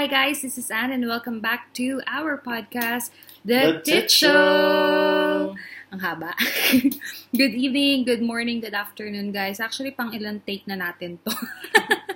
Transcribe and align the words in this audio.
Hi 0.00 0.08
guys, 0.08 0.40
this 0.40 0.56
is 0.56 0.72
Anne 0.72 0.96
and 0.96 1.04
welcome 1.04 1.44
back 1.44 1.76
to 1.76 2.00
our 2.08 2.40
podcast, 2.40 3.12
The, 3.44 3.84
The 3.84 3.84
Tit 3.84 4.08
Show! 4.08 5.52
Ang 5.92 6.00
haba. 6.00 6.32
good 7.36 7.52
evening, 7.52 8.08
good 8.08 8.24
morning, 8.24 8.64
good 8.64 8.72
afternoon 8.72 9.28
guys. 9.28 9.60
Actually, 9.60 9.92
pang 9.92 10.08
ilang 10.16 10.40
take 10.48 10.64
na 10.64 10.80
natin 10.80 11.20
to. 11.20 11.36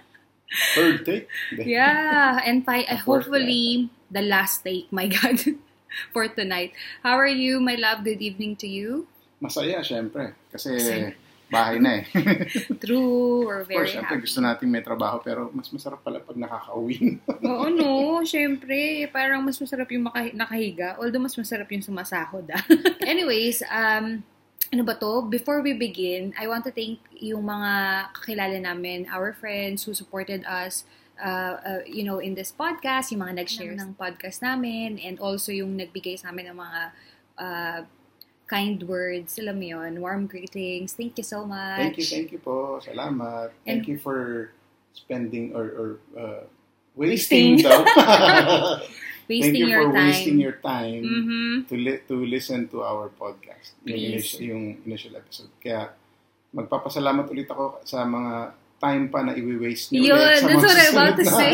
Third 0.73 1.05
take. 1.05 1.29
yeah, 1.53 2.41
and 2.49 2.65
fi- 2.65 2.89
fourth 3.05 3.29
hopefully, 3.29 3.93
the 4.09 4.25
last 4.25 4.65
take, 4.65 4.89
my 4.89 5.05
God, 5.05 5.45
for 6.17 6.25
tonight. 6.25 6.73
How 7.05 7.21
are 7.21 7.29
you, 7.29 7.61
my 7.61 7.77
love? 7.77 8.01
Good 8.01 8.25
evening 8.25 8.57
to 8.65 8.67
you. 8.67 9.13
Masaya, 9.45 9.85
syempre. 9.85 10.33
Kasi 10.49 10.73
Masaya. 10.73 11.13
Bahay 11.51 11.77
na 11.79 12.03
eh. 12.03 12.05
True, 12.85 13.47
we're 13.47 13.63
of 13.63 13.69
course, 13.69 13.93
very 13.93 14.03
happy. 14.03 14.25
gusto 14.25 14.39
nating 14.41 14.71
may 14.71 14.83
trabaho 14.83 15.21
pero 15.21 15.53
mas 15.53 15.69
masarap 15.71 16.01
pala 16.01 16.19
pag 16.19 16.35
nakaka-uwi. 16.35 17.21
Oo, 17.49 17.67
no. 17.71 18.21
Siyempre, 18.25 19.07
parang 19.13 19.45
mas 19.45 19.61
masarap 19.61 19.89
yung 19.93 20.09
maka- 20.09 20.35
nakahiga. 20.35 20.97
Although, 20.99 21.23
mas 21.23 21.37
masarap 21.37 21.69
yung 21.71 21.85
sumasahod, 21.85 22.49
ah. 22.51 22.65
Anyways, 23.07 23.63
um, 23.69 24.25
ano 24.73 24.83
ba 24.83 24.99
to? 24.99 25.29
Before 25.31 25.63
we 25.63 25.77
begin, 25.77 26.35
I 26.35 26.51
want 26.51 26.67
to 26.67 26.73
thank 26.75 26.99
yung 27.15 27.47
mga 27.47 27.73
kakilala 28.17 28.59
namin, 28.59 29.07
our 29.13 29.31
friends 29.31 29.87
who 29.87 29.95
supported 29.95 30.43
us, 30.49 30.83
uh, 31.23 31.55
uh, 31.63 31.81
you 31.87 32.03
know, 32.03 32.19
in 32.19 32.35
this 32.35 32.51
podcast, 32.51 33.15
yung 33.15 33.23
mga 33.23 33.45
nag-share 33.45 33.77
ng 33.79 33.95
podcast 33.95 34.43
namin, 34.43 34.99
and 34.99 35.23
also 35.23 35.55
yung 35.55 35.79
nagbigay 35.79 36.19
sa 36.19 36.35
amin 36.35 36.51
ng 36.51 36.59
mga 36.59 36.81
uh, 37.39 37.81
kind 38.55 38.79
words, 38.87 39.35
alam 39.37 39.59
mo 39.59 39.67
yun, 39.67 39.99
warm 39.99 40.31
greetings. 40.31 40.95
Thank 40.95 41.19
you 41.19 41.27
so 41.27 41.43
much. 41.43 41.75
thank 41.83 41.99
you, 41.99 42.07
thank 42.07 42.31
you 42.31 42.39
po. 42.39 42.79
Salamat. 42.79 43.51
Thank 43.67 43.83
And- 43.83 43.89
you 43.91 43.99
for 43.99 44.55
spending 44.95 45.51
or, 45.51 45.67
or 45.75 45.89
uh, 46.15 46.43
Wasting. 46.95 47.59
wasting, 47.59 47.67
daw. 47.67 47.83
Wasting 49.27 49.43
thank 49.43 49.59
you 49.59 49.67
your 49.67 49.83
for 49.83 49.91
time. 49.91 50.07
wasting 50.07 50.39
your 50.39 50.57
time 50.63 51.03
Mhm. 51.03 51.53
to 51.67 51.75
li- 51.75 52.03
to 52.07 52.15
listen 52.23 52.71
to 52.71 52.87
our 52.87 53.11
podcast. 53.11 53.75
Yung 53.83 53.99
Please. 53.99 54.07
initial, 54.15 54.41
yung 54.47 54.65
initial 54.87 55.19
episode. 55.19 55.51
Kaya 55.59 55.91
magpapasalamat 56.55 57.27
ulit 57.27 57.51
ako 57.51 57.83
sa 57.83 58.07
mga 58.07 58.55
time 58.79 59.11
pa 59.11 59.27
na 59.27 59.35
i-waste 59.35 59.91
niyo 59.91 60.15
Yun, 60.15 60.23
ulit 60.23 60.39
sa 60.39 60.47
that's 60.47 60.63
what 60.63 60.79
I'm 60.79 60.95
about 60.95 61.15
to 61.19 61.25
na- 61.27 61.35
say. 61.35 61.53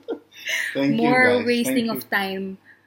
Thank 0.76 0.96
you, 0.96 1.04
more 1.04 1.26
guys. 1.36 1.44
wasting 1.44 1.92
Thank 1.92 2.00
of 2.00 2.00
you. 2.00 2.08
time 2.08 2.44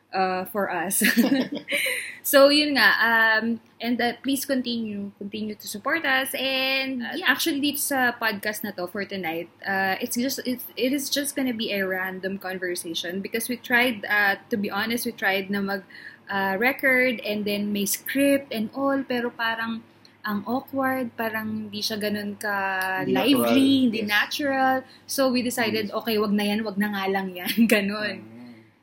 uh, 0.09 0.49
for 0.49 0.73
us. 0.73 1.05
so 2.23 2.49
yun 2.49 2.75
nga 2.75 2.89
um 2.99 3.59
and 3.79 4.01
uh, 4.01 4.13
please 4.23 4.43
continue 4.45 5.11
continue 5.17 5.55
to 5.55 5.67
support 5.67 6.05
us 6.05 6.35
and 6.35 7.03
uh, 7.03 7.15
yeah, 7.15 7.27
actually 7.27 7.59
dito 7.63 7.79
sa 7.79 8.11
podcast 8.11 8.63
na 8.63 8.71
to 8.71 8.87
for 8.87 9.05
tonight 9.05 9.47
uh, 9.63 9.95
it's 10.03 10.15
just 10.15 10.39
it's, 10.43 10.67
it 10.75 10.91
is 10.91 11.09
just 11.09 11.35
gonna 11.35 11.55
be 11.55 11.71
a 11.71 11.85
random 11.85 12.37
conversation 12.37 13.21
because 13.21 13.47
we 13.47 13.55
tried 13.55 14.03
uh, 14.05 14.35
to 14.49 14.57
be 14.57 14.69
honest 14.69 15.05
we 15.05 15.11
tried 15.11 15.49
na 15.49 15.61
mag 15.63 15.83
uh, 16.29 16.55
record 16.59 17.19
and 17.25 17.45
then 17.45 17.71
may 17.71 17.85
script 17.85 18.51
and 18.51 18.69
all 18.75 19.01
pero 19.03 19.31
parang 19.31 19.81
ang 20.29 20.43
awkward, 20.45 21.15
parang 21.15 21.71
hindi 21.71 21.79
siya 21.79 21.97
ganun 21.97 22.35
ka 22.35 22.55
Hindi 23.01 23.15
lively, 23.15 23.33
natural, 23.33 23.81
hindi 23.87 23.99
yes. 23.99 24.05
Mm. 24.05 24.11
natural. 24.11 24.75
So 25.07 25.21
we 25.31 25.39
decided, 25.41 25.89
okay, 25.89 26.19
wag 26.19 26.35
na 26.35 26.43
yan, 26.43 26.61
wag 26.67 26.77
na 26.77 26.91
nga 26.91 27.03
lang 27.07 27.33
yan, 27.33 27.55
ganun. 27.73 28.21
Mm. 28.21 28.38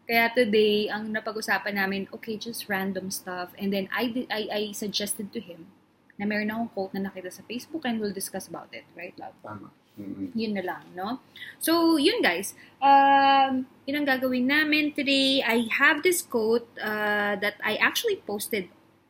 Kaya 0.06 0.30
today, 0.30 0.86
ang 0.86 1.10
napag-usapan 1.10 1.74
namin, 1.74 2.06
okay, 2.14 2.38
just 2.38 2.70
random 2.70 3.10
stuff. 3.10 3.50
And 3.58 3.74
then 3.74 3.90
I, 3.90 4.06
did, 4.06 4.30
I, 4.30 4.46
I 4.50 4.62
suggested 4.70 5.34
to 5.34 5.42
him 5.42 5.66
na 6.14 6.24
meron 6.24 6.48
akong 6.48 6.70
quote 6.72 6.94
na 6.94 7.10
nakita 7.10 7.34
sa 7.34 7.42
Facebook 7.44 7.82
and 7.84 7.98
we'll 7.98 8.14
discuss 8.14 8.46
about 8.46 8.70
it. 8.70 8.86
Right, 8.94 9.18
love? 9.18 9.34
Tama. 9.42 9.74
Mm. 9.98 10.30
Yun 10.36 10.52
na 10.54 10.62
lang, 10.62 10.84
no? 10.94 11.20
So, 11.58 11.96
yun 11.96 12.20
guys. 12.20 12.54
Um, 12.78 13.66
yun 13.88 14.04
ang 14.04 14.06
gagawin 14.06 14.46
namin 14.46 14.92
today. 14.92 15.42
I 15.42 15.66
have 15.74 16.06
this 16.06 16.22
quote 16.22 16.68
uh, 16.78 17.34
that 17.40 17.58
I 17.64 17.76
actually 17.80 18.22
posted, 18.22 18.68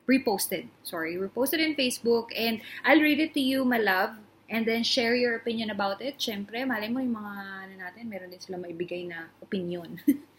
reposted, 0.09 0.71
sorry, 0.83 1.21
reposted 1.21 1.59
in 1.59 1.75
Facebook 1.75 2.31
and 2.33 2.63
I'll 2.87 3.03
read 3.03 3.19
it 3.19 3.35
to 3.35 3.43
you, 3.43 3.69
my 3.69 3.79
love, 3.79 4.17
and 4.49 4.65
then 4.65 4.87
share 4.87 5.15
your 5.15 5.35
opinion 5.37 5.71
about 5.71 6.01
it. 6.01 6.23
Siyempre, 6.23 6.63
malay 6.63 6.87
mo 6.87 7.03
yung 7.03 7.19
mga 7.19 7.35
ano 7.67 7.75
natin, 7.83 8.07
meron 8.07 8.31
din 8.31 8.41
sila 8.41 8.59
maibigay 8.59 9.11
na 9.11 9.29
opinion. 9.43 9.99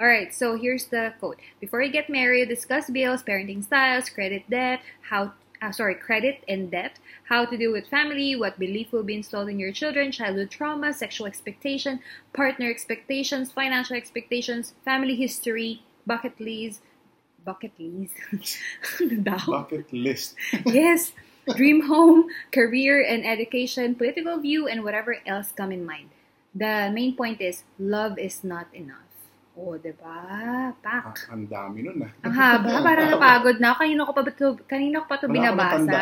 Alright, 0.00 0.34
so 0.34 0.56
here's 0.56 0.86
the 0.86 1.14
quote. 1.20 1.38
Before 1.60 1.80
you 1.82 1.92
get 1.92 2.10
married, 2.10 2.48
discuss 2.48 2.90
bills, 2.90 3.22
parenting 3.22 3.62
styles, 3.62 4.10
credit 4.10 4.48
debt, 4.50 4.80
how 5.02 5.32
uh, 5.62 5.70
sorry, 5.70 5.94
credit 5.94 6.42
and 6.48 6.70
debt, 6.70 6.98
how 7.28 7.44
to 7.44 7.56
deal 7.56 7.70
with 7.70 7.86
family, 7.86 8.34
what 8.34 8.58
belief 8.58 8.90
will 8.90 9.04
be 9.04 9.14
installed 9.14 9.48
in 9.48 9.60
your 9.60 9.70
children, 9.70 10.10
childhood 10.10 10.50
trauma, 10.50 10.92
sexual 10.92 11.26
expectation, 11.26 12.00
partner 12.32 12.68
expectations, 12.68 13.52
financial 13.52 13.96
expectations, 13.96 14.74
family 14.84 15.14
history, 15.14 15.80
bucket 16.04 16.38
list, 16.40 16.82
bucket 17.44 17.72
list? 17.78 18.14
Bucket 19.46 19.92
list. 19.92 20.34
yes, 20.66 21.12
dream 21.54 21.86
home, 21.86 22.26
career 22.50 23.04
and 23.04 23.24
education, 23.24 23.94
political 23.94 24.40
view, 24.40 24.66
and 24.66 24.82
whatever 24.82 25.18
else 25.26 25.52
come 25.52 25.70
in 25.70 25.86
mind. 25.86 26.10
The 26.54 26.90
main 26.92 27.14
point 27.14 27.40
is, 27.40 27.62
love 27.78 28.18
is 28.18 28.42
not 28.42 28.66
enough. 28.74 29.11
Oh, 29.52 29.76
diba? 29.76 30.08
Ah, 30.08 30.72
Pak. 30.80 31.28
ang 31.28 31.44
dami 31.44 31.84
nun 31.84 32.00
ah. 32.00 32.12
Ang 32.24 32.32
haba, 32.32 32.80
parang 32.88 33.12
napagod 33.12 33.60
na. 33.60 33.76
Kanino 33.76 34.08
ko 34.08 34.12
pa 34.16 34.24
ba 34.24 34.32
to, 34.32 34.56
kanino 34.64 35.04
ko 35.04 35.06
pa 35.06 35.20
to 35.20 35.28
Wala 35.28 35.52
akong 35.52 35.84
binabasa? 35.84 36.00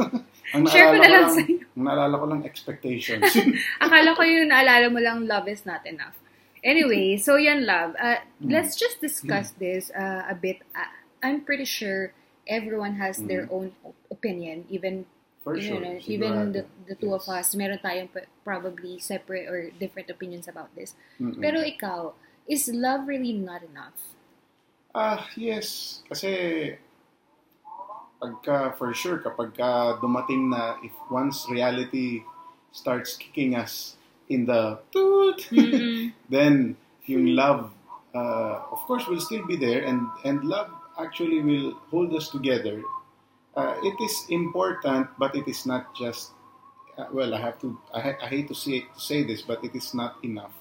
ang 0.54 0.62
Share 0.70 0.94
ko 0.94 0.98
na 1.02 1.08
lang 1.10 1.26
lang, 1.26 1.34
sa'yo. 1.34 1.56
ang 1.74 1.82
naalala 1.82 2.14
ko 2.14 2.26
lang 2.30 2.40
expectations. 2.46 3.26
Akala 3.82 4.14
ko 4.14 4.22
yung 4.22 4.46
naalala 4.46 4.86
mo 4.88 5.02
lang, 5.02 5.26
love 5.26 5.50
is 5.50 5.66
not 5.66 5.82
enough. 5.84 6.14
Anyway, 6.62 7.18
so 7.18 7.34
yan 7.34 7.66
love. 7.66 7.98
Uh, 7.98 8.22
Mm. 8.38 8.50
let's 8.54 8.78
just 8.78 9.00
discuss 9.00 9.50
this 9.58 9.90
uh, 9.90 10.24
a 10.24 10.34
bit. 10.34 10.62
Uh, 10.70 10.86
I'm 11.18 11.42
pretty 11.42 11.66
sure 11.66 12.14
everyone 12.46 12.96
has 12.96 13.18
their 13.18 13.48
own 13.50 13.72
op- 13.82 13.96
opinion, 14.08 14.64
even 14.70 15.04
For 15.42 15.60
sure. 15.60 15.76
know, 15.76 16.00
even 16.00 16.52
the, 16.56 16.64
the 16.88 16.96
two 16.96 17.12
of 17.12 17.20
Yes. 17.28 17.52
us, 17.52 17.58
meron 17.58 17.76
tayong 17.76 18.08
probably 18.40 18.96
separate 18.96 19.44
or 19.44 19.68
different 19.76 20.08
opinions 20.08 20.48
about 20.48 20.72
this. 20.72 20.96
Mm-mm. 21.20 21.36
Pero 21.36 21.60
ikaw, 21.60 22.16
is 22.48 22.68
love 22.68 23.06
really 23.08 23.32
not 23.32 23.62
enough? 23.62 24.14
Ah, 24.94 25.26
yes. 25.36 26.00
Kasi 26.08 26.74
pagka, 28.20 28.76
for 28.78 28.94
sure, 28.94 29.18
kapag 29.18 29.56
ka 29.56 29.98
dumating 30.00 30.48
na, 30.48 30.78
if 30.80 30.92
once 31.10 31.44
reality 31.50 32.22
starts 32.72 33.16
kicking 33.16 33.54
us 33.54 33.96
in 34.28 34.46
the 34.46 34.78
toot, 34.92 35.48
Mm-mm. 35.52 36.12
then 36.30 36.76
yung 37.04 37.36
love, 37.36 37.70
uh, 38.14 38.64
of 38.72 38.80
course, 38.88 39.06
will 39.06 39.20
still 39.20 39.44
be 39.46 39.56
there 39.56 39.84
and, 39.84 40.08
and 40.24 40.44
love 40.44 40.70
actually 40.98 41.42
will 41.42 41.74
hold 41.90 42.14
us 42.14 42.30
together. 42.30 42.80
Uh, 43.56 43.76
it 43.82 43.94
is 44.02 44.26
important, 44.30 45.06
but 45.18 45.34
it 45.34 45.46
is 45.46 45.66
not 45.66 45.94
just, 45.94 46.30
uh, 46.98 47.06
well, 47.12 47.34
I 47.34 47.40
have 47.40 47.60
to, 47.60 47.78
I, 47.92 48.16
I 48.22 48.26
hate 48.28 48.48
to 48.48 48.54
say, 48.54 48.86
to 48.86 49.00
say 49.00 49.22
this, 49.22 49.42
but 49.42 49.62
it 49.64 49.74
is 49.74 49.94
not 49.94 50.16
enough 50.24 50.54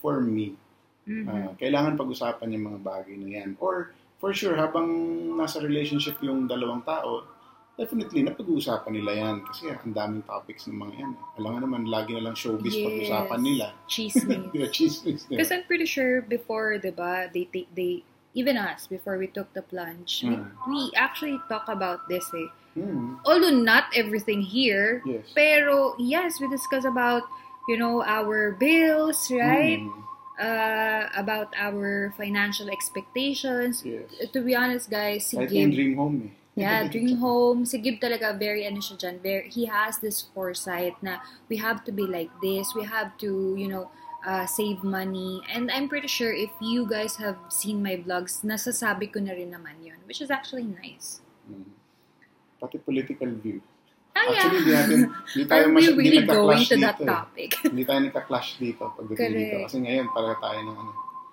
for 0.00 0.20
me. 0.20 0.56
Mhm. 1.02 1.26
Ah, 1.26 1.50
kailangan 1.58 1.98
pag-usapan 1.98 2.54
yung 2.54 2.64
mga 2.70 2.80
bagay 2.80 3.14
na 3.18 3.28
yan. 3.40 3.50
Or, 3.58 3.90
for 4.18 4.30
sure, 4.30 4.54
habang 4.54 4.86
nasa 5.34 5.58
relationship 5.58 6.18
yung 6.22 6.46
dalawang 6.46 6.86
tao, 6.86 7.26
definitely, 7.74 8.22
napag-uusapan 8.22 8.92
nila 8.94 9.10
yan. 9.16 9.36
Kasi 9.42 9.66
ang 9.72 9.90
daming 9.90 10.22
topics 10.22 10.70
ng 10.70 10.78
mga 10.78 10.94
yan. 11.02 11.12
Alam 11.42 11.50
nga 11.50 11.60
naman, 11.66 11.82
lagi 11.90 12.14
na 12.14 12.30
lang 12.30 12.36
showbiz 12.38 12.70
Yes. 12.70 12.86
pag-usapan 12.86 13.40
nila. 13.42 13.66
Chismis. 13.90 14.42
Di 14.54 14.58
ba, 14.62 14.68
chismis 14.70 15.20
nila. 15.26 15.42
Because 15.42 15.50
I'm 15.50 15.66
pretty 15.66 15.90
sure 15.90 16.22
before, 16.22 16.78
diba, 16.78 17.26
they 17.34 17.50
take, 17.50 17.66
they, 17.74 18.06
even 18.38 18.54
us, 18.54 18.86
before 18.86 19.18
we 19.18 19.26
took 19.26 19.50
the 19.52 19.62
plunge, 19.62 20.22
we, 20.22 20.38
Mm. 20.38 20.48
we 20.70 20.80
actually 20.94 21.36
talk 21.50 21.66
about 21.66 22.06
this 22.08 22.24
eh. 22.32 22.48
Hmm, 22.72 23.20
Although 23.28 23.52
not 23.52 23.92
everything 23.92 24.40
here, 24.40 25.04
yes. 25.04 25.28
pero 25.36 25.92
yes, 26.00 26.40
we 26.40 26.48
discuss 26.48 26.88
about, 26.88 27.20
you 27.68 27.76
know, 27.76 28.00
our 28.00 28.56
bills, 28.56 29.28
right? 29.28 29.76
Hmm, 29.76 30.08
Uh, 30.40 31.12
about 31.14 31.52
our 31.60 32.10
financial 32.16 32.70
expectations. 32.72 33.84
yes. 33.84 34.08
To 34.32 34.40
be 34.40 34.56
honest, 34.56 34.88
guys, 34.88 35.28
si 35.28 35.36
Kahit 35.36 35.52
Gib, 35.52 35.70
dream 35.76 35.94
home 35.94 36.16
eh. 36.24 36.32
yeah, 36.56 36.88
dream 36.92 37.20
home, 37.20 37.64
si 37.68 37.78
Gib 37.78 38.00
talaga 38.00 38.32
very 38.32 38.64
ano 38.64 38.80
siya 38.80 38.96
dyan, 38.96 39.16
very, 39.20 39.52
he 39.52 39.68
has 39.68 40.00
this 40.00 40.24
foresight 40.32 40.96
na 41.04 41.20
we 41.52 41.60
have 41.60 41.84
to 41.84 41.92
be 41.92 42.08
like 42.08 42.32
this, 42.40 42.72
we 42.74 42.88
have 42.88 43.12
to, 43.20 43.54
you 43.60 43.68
know, 43.68 43.92
uh, 44.26 44.46
save 44.46 44.82
money. 44.82 45.42
And 45.52 45.70
I'm 45.70 45.88
pretty 45.88 46.08
sure 46.08 46.32
if 46.32 46.50
you 46.60 46.88
guys 46.88 47.16
have 47.16 47.38
seen 47.48 47.82
my 47.82 47.96
vlogs, 48.00 48.40
nasasabi 48.44 49.12
ko 49.12 49.20
na 49.20 49.32
rin 49.32 49.52
naman 49.52 49.84
yun, 49.84 50.00
which 50.08 50.20
is 50.20 50.30
actually 50.30 50.64
nice. 50.64 51.20
Hmm. 51.46 51.68
Pati 52.60 52.78
political 52.78 53.30
view. 53.36 53.60
Ah, 54.12 54.28
Actually, 54.28 54.60
di 54.60 54.70
natin, 54.70 54.98
di 55.26 55.42
tayo 55.50 55.64
we 55.66 55.72
mas, 55.72 55.84
di 55.84 55.92
really 55.94 56.20
going 56.22 56.62
to 56.62 56.76
that 56.76 56.94
dito 56.94 57.02
eh. 57.02 57.08
topic? 57.08 57.50
Hindi 57.72 57.82
tayo 57.82 58.00
nagka-clash 58.02 58.48
dito 58.56 58.82
pagdating 58.92 59.32
dito. 59.34 59.56
Kasi 59.64 59.76
ngayon, 59.80 60.06
para 60.10 60.32
tayo 60.36 60.58
ng 60.60 60.76
ano. 60.76 60.92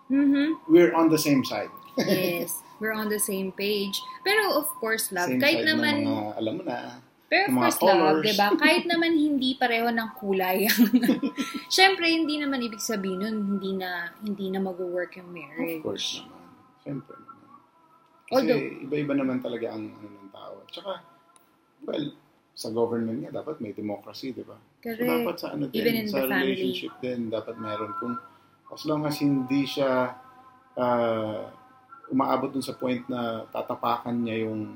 mm-hmm. 0.09 0.47
We're 0.65 0.93
on 0.93 1.07
the 1.07 1.19
same 1.19 1.43
side. 1.43 1.69
Yes, 1.99 2.55
we're 2.79 2.95
on 2.95 3.07
the 3.07 3.19
same 3.19 3.51
page. 3.51 3.99
Pero 4.23 4.55
of 4.55 4.71
course, 4.79 5.11
love, 5.11 5.27
same 5.27 5.37
kahit 5.37 5.67
naman, 5.67 6.01
ng 6.01 6.07
mga, 6.07 6.31
alam 6.35 6.53
mo 6.55 6.63
na, 6.63 6.77
Pero 7.27 7.45
first 7.53 7.77
love, 7.79 7.93
colors. 7.93 8.23
'di 8.23 8.33
ba? 8.33 8.47
Kahit 8.55 8.83
naman 8.85 9.11
hindi 9.13 9.53
pareho 9.53 9.91
ng 9.91 10.09
kulay. 10.17 10.65
Syempre, 11.69 12.09
hindi 12.09 12.39
naman 12.39 12.57
ibig 12.59 12.81
sabihin 12.81 13.21
nun 13.21 13.35
hindi 13.51 13.75
na 13.75 14.09
hindi 14.17 14.49
na 14.49 14.57
mag-work 14.57 15.13
yung 15.13 15.29
Of 15.29 15.35
marriage. 15.35 15.83
course 15.83 16.09
naman. 16.19 16.47
Siyempre 16.79 17.13
naman. 17.13 17.37
Kasi 18.23 18.33
Although- 18.33 18.65
iba-iba 18.81 19.13
naman 19.13 19.37
talaga 19.39 19.67
ang 19.69 19.83
ano 19.91 20.07
ng 20.09 20.29
tao. 20.31 20.53
Tsaka, 20.69 20.91
well, 21.83 22.05
sa 22.59 22.67
government 22.69 23.23
nga, 23.23 23.39
dapat 23.39 23.63
may 23.63 23.71
democracy, 23.71 24.35
di 24.35 24.43
ba? 24.43 24.59
So, 24.83 24.91
Correct. 24.91 25.07
dapat 25.07 25.35
sa 25.39 25.47
ano 25.55 25.71
din, 25.71 25.79
Even 25.79 25.95
in 25.95 26.07
sa 26.11 26.19
the 26.19 26.27
family. 26.27 26.43
relationship 26.51 26.93
din, 26.99 27.31
dapat 27.31 27.55
meron. 27.55 27.95
Kung, 28.03 28.19
as 28.67 28.83
long 28.83 29.07
as 29.07 29.15
hindi 29.23 29.63
siya 29.63 30.11
ah, 30.75 31.47
umaabot 32.07 32.51
dun 32.51 32.61
sa 32.61 32.75
point 32.75 33.07
na 33.07 33.47
tatapakan 33.47 34.11
niya 34.19 34.43
yung 34.43 34.75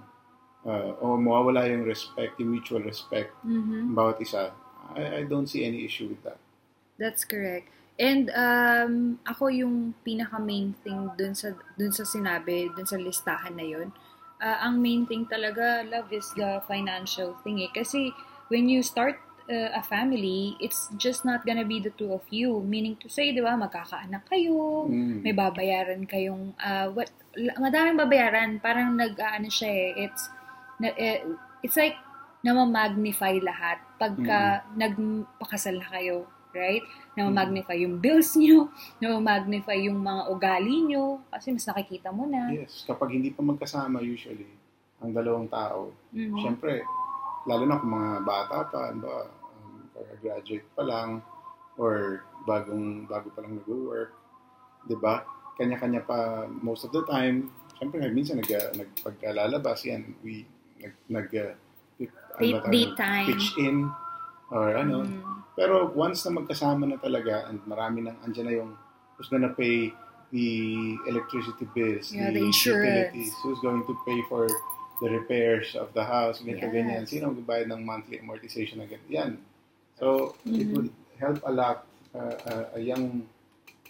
ah, 0.64 0.96
o 1.04 1.20
mawawala 1.20 1.68
yung 1.68 1.84
respect, 1.84 2.40
yung 2.40 2.56
mutual 2.56 2.80
respect 2.82 3.36
Mhm. 3.44 3.92
ng 3.92 3.96
bawat 3.96 4.24
isa, 4.24 4.56
I, 4.96 5.20
I 5.20 5.28
don't 5.28 5.48
see 5.48 5.68
any 5.68 5.84
issue 5.84 6.08
with 6.08 6.24
that. 6.24 6.40
That's 6.96 7.28
correct. 7.28 7.68
And 7.94 8.32
um, 8.34 8.94
ako 9.24 9.54
yung 9.54 9.94
pinaka 10.02 10.40
main 10.40 10.74
thing 10.82 11.14
dun 11.14 11.36
sa 11.36 11.52
dun 11.76 11.92
sa 11.92 12.08
sinabi, 12.08 12.72
dun 12.72 12.88
sa 12.88 12.98
listahan 12.98 13.54
na 13.54 13.66
yun. 13.66 13.92
Ah, 14.44 14.68
ang 14.68 14.84
main 14.84 15.08
thing 15.08 15.24
talaga, 15.24 15.88
love 15.88 16.12
is 16.12 16.28
the 16.36 16.60
financial 16.68 17.40
thing 17.48 17.64
eh. 17.64 17.72
Kasi 17.72 18.12
when 18.52 18.68
you 18.68 18.84
start 18.84 19.16
uh, 19.48 19.72
a 19.72 19.84
family, 19.84 20.60
it's 20.60 20.92
just 21.00 21.24
not 21.24 21.48
gonna 21.48 21.64
be 21.64 21.80
the 21.80 21.96
two 21.96 22.12
of 22.12 22.28
you. 22.28 22.60
Meaning 22.60 23.00
to 23.00 23.08
say, 23.08 23.32
di 23.32 23.40
ba, 23.40 23.56
magkakaanak 23.56 24.28
kayo, 24.28 24.88
Mm. 24.92 25.24
may 25.24 25.32
babayaran 25.32 26.04
kayong, 26.04 26.52
uh, 26.60 26.92
what, 26.92 27.08
madaming 27.56 27.96
babayaran. 27.96 28.60
Parang 28.60 29.00
nag-ano 29.00 29.48
siya 29.48 29.72
eh. 29.72 29.90
It's, 30.08 30.28
na, 30.84 30.92
eh, 31.00 31.24
it's 31.64 31.80
like, 31.80 31.96
namamagnify 32.44 33.40
lahat 33.40 33.80
pagka 33.96 34.68
nagpakasal 34.76 35.80
na 35.80 35.88
kayo, 35.88 36.28
right? 36.54 36.82
Namamagnify 37.14 37.78
yung 37.78 37.98
bills 37.98 38.34
nyo, 38.34 38.70
namamagnify 39.02 39.78
yung 39.82 40.00
mga 40.00 40.30
ugali 40.30 40.86
nyo, 40.86 41.22
kasi 41.28 41.52
mas 41.52 41.66
nakikita 41.66 42.10
mo 42.10 42.26
na. 42.26 42.50
Yes, 42.50 42.86
kapag 42.86 43.12
hindi 43.12 43.30
pa 43.30 43.42
magkasama 43.42 44.00
usually, 44.00 44.48
ang 44.98 45.12
dalawang 45.12 45.50
tao, 45.50 45.92
Mhm. 46.10 46.38
Siyempre, 46.40 46.86
lalo 47.44 47.64
na 47.66 47.76
kung 47.76 47.92
mga 47.92 48.12
bata 48.24 48.58
pa, 48.66 48.80
ano 48.90 49.00
ba, 49.02 49.16
um, 49.60 49.84
graduate 50.22 50.66
pa 50.72 50.84
lang, 50.86 51.20
or 51.76 52.22
bagong, 52.46 53.04
bago 53.04 53.34
pa 53.34 53.42
lang 53.42 53.58
nag-work, 53.58 54.14
di 54.86 54.96
ba? 54.96 55.26
Kanya-kanya 55.54 56.02
pa 56.02 56.18
most 56.62 56.86
of 56.86 56.94
the 56.94 57.02
time. 57.04 57.50
Siyempre, 57.76 58.00
minsan 58.10 58.38
nag, 58.38 58.48
nagpagkalalabas 58.74 59.82
yan, 59.84 60.14
we, 60.22 60.46
nag, 60.80 60.94
nag, 61.10 61.28
uh, 61.34 61.54
ano 62.34 62.40
Date, 62.40 62.58
tayo, 62.58 62.72
date 62.72 62.96
time. 62.98 63.28
pitch 63.30 63.48
in, 63.58 63.78
or 64.54 64.78
ano. 64.78 65.04
Mhm. 65.04 65.58
Pero 65.58 65.90
once 65.90 66.26
na 66.26 66.38
magkasama 66.38 66.86
na 66.86 66.98
talaga, 66.98 67.50
and 67.50 67.62
marami 67.66 68.06
nang, 68.06 68.18
andyan 68.22 68.46
na 68.46 68.54
yung, 68.54 68.72
who's 69.18 69.30
gonna 69.30 69.54
pay 69.54 69.90
the 70.34 70.98
electricity 71.06 71.66
bills, 71.74 72.10
Yeah, 72.10 72.34
the 72.34 72.42
insurance. 72.42 73.14
utilities, 73.14 73.34
who's 73.46 73.62
going 73.62 73.86
to 73.86 73.94
pay 74.02 74.18
for 74.26 74.50
the 74.98 75.10
repairs 75.10 75.78
of 75.78 75.94
the 75.94 76.02
house, 76.02 76.42
ganito, 76.42 76.66
Yes. 76.66 76.74
ganyan. 76.74 77.04
Sino 77.06 77.30
magbabayad 77.30 77.70
ng 77.70 77.82
monthly 77.86 78.18
amortization 78.18 78.82
na 78.82 78.90
ganito? 78.90 79.10
Yan. 79.14 79.38
So, 80.02 80.34
it 80.50 80.66
Mhm. 80.66 80.74
would 80.74 80.90
help 81.22 81.38
a 81.46 81.54
lot 81.54 81.86
uh, 82.14 82.38
uh, 82.46 82.66
a 82.78 82.82
young 82.82 83.26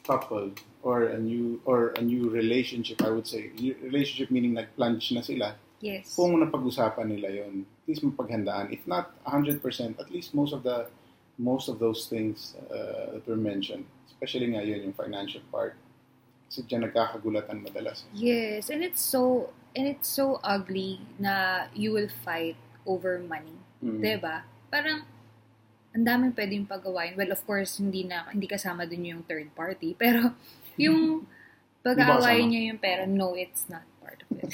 couple 0.04 0.51
or 0.83 1.12
a 1.12 1.19
new 1.19 1.59
or 1.63 1.92
a 1.95 2.04
new 2.04 2.27
relationship, 2.31 3.00
I 3.04 3.12
would 3.12 3.27
say. 3.27 3.51
Relationship 3.83 4.31
meaning 4.31 4.56
nag-plunge 4.56 5.12
na 5.16 5.19
sila. 5.19 5.56
Yes. 5.80 6.12
Kung 6.16 6.39
napag-usapan 6.39 7.07
nila 7.07 7.27
yon, 7.31 7.63
at 7.83 7.91
least 7.91 8.01
mapaghandaan. 8.07 8.71
If 8.71 8.88
not 8.88 9.12
100%, 9.27 9.59
at 10.00 10.07
least 10.07 10.31
most 10.31 10.56
of 10.56 10.63
the 10.63 10.88
most 11.35 11.68
of 11.68 11.80
those 11.83 12.07
things 12.07 12.56
uh, 12.71 13.19
that 13.19 13.27
were 13.27 13.35
mentioned, 13.35 13.83
especially 14.07 14.47
nga 14.56 14.63
yun, 14.63 14.88
yung 14.88 14.95
financial 14.95 15.44
part. 15.51 15.75
Kasi 16.47 16.63
dyan 16.63 16.88
nagkakagulatan 16.88 17.59
madalas. 17.59 18.07
Yes, 18.15 18.71
and 18.71 18.80
it's 18.85 19.01
so 19.03 19.51
and 19.75 19.89
it's 19.89 20.07
so 20.07 20.39
ugly 20.45 21.01
na 21.19 21.65
you 21.75 21.91
will 21.91 22.09
fight 22.24 22.56
over 22.88 23.19
money. 23.19 23.57
Mm. 23.83 24.00
'Di 24.00 24.15
ba? 24.21 24.47
Parang 24.71 25.03
ang 25.94 26.06
daming 26.06 26.33
pwedeng 26.33 26.65
pagawain. 26.65 27.19
Well, 27.19 27.35
of 27.35 27.44
course, 27.44 27.77
hindi 27.83 28.07
na 28.07 28.30
hindi 28.31 28.47
kasama 28.47 28.88
dun 28.88 29.03
yung 29.03 29.21
third 29.27 29.51
party, 29.51 29.97
pero 30.01 30.31
yung 30.80 31.27
pag-aawayin 31.83 32.47
kasama? 32.47 32.50
niyo 32.50 32.59
yung 32.71 32.80
pera, 32.80 33.03
no, 33.03 33.35
it's 33.35 33.68
not 33.68 33.83
part 34.00 34.24
of 34.24 34.30
it. 34.39 34.47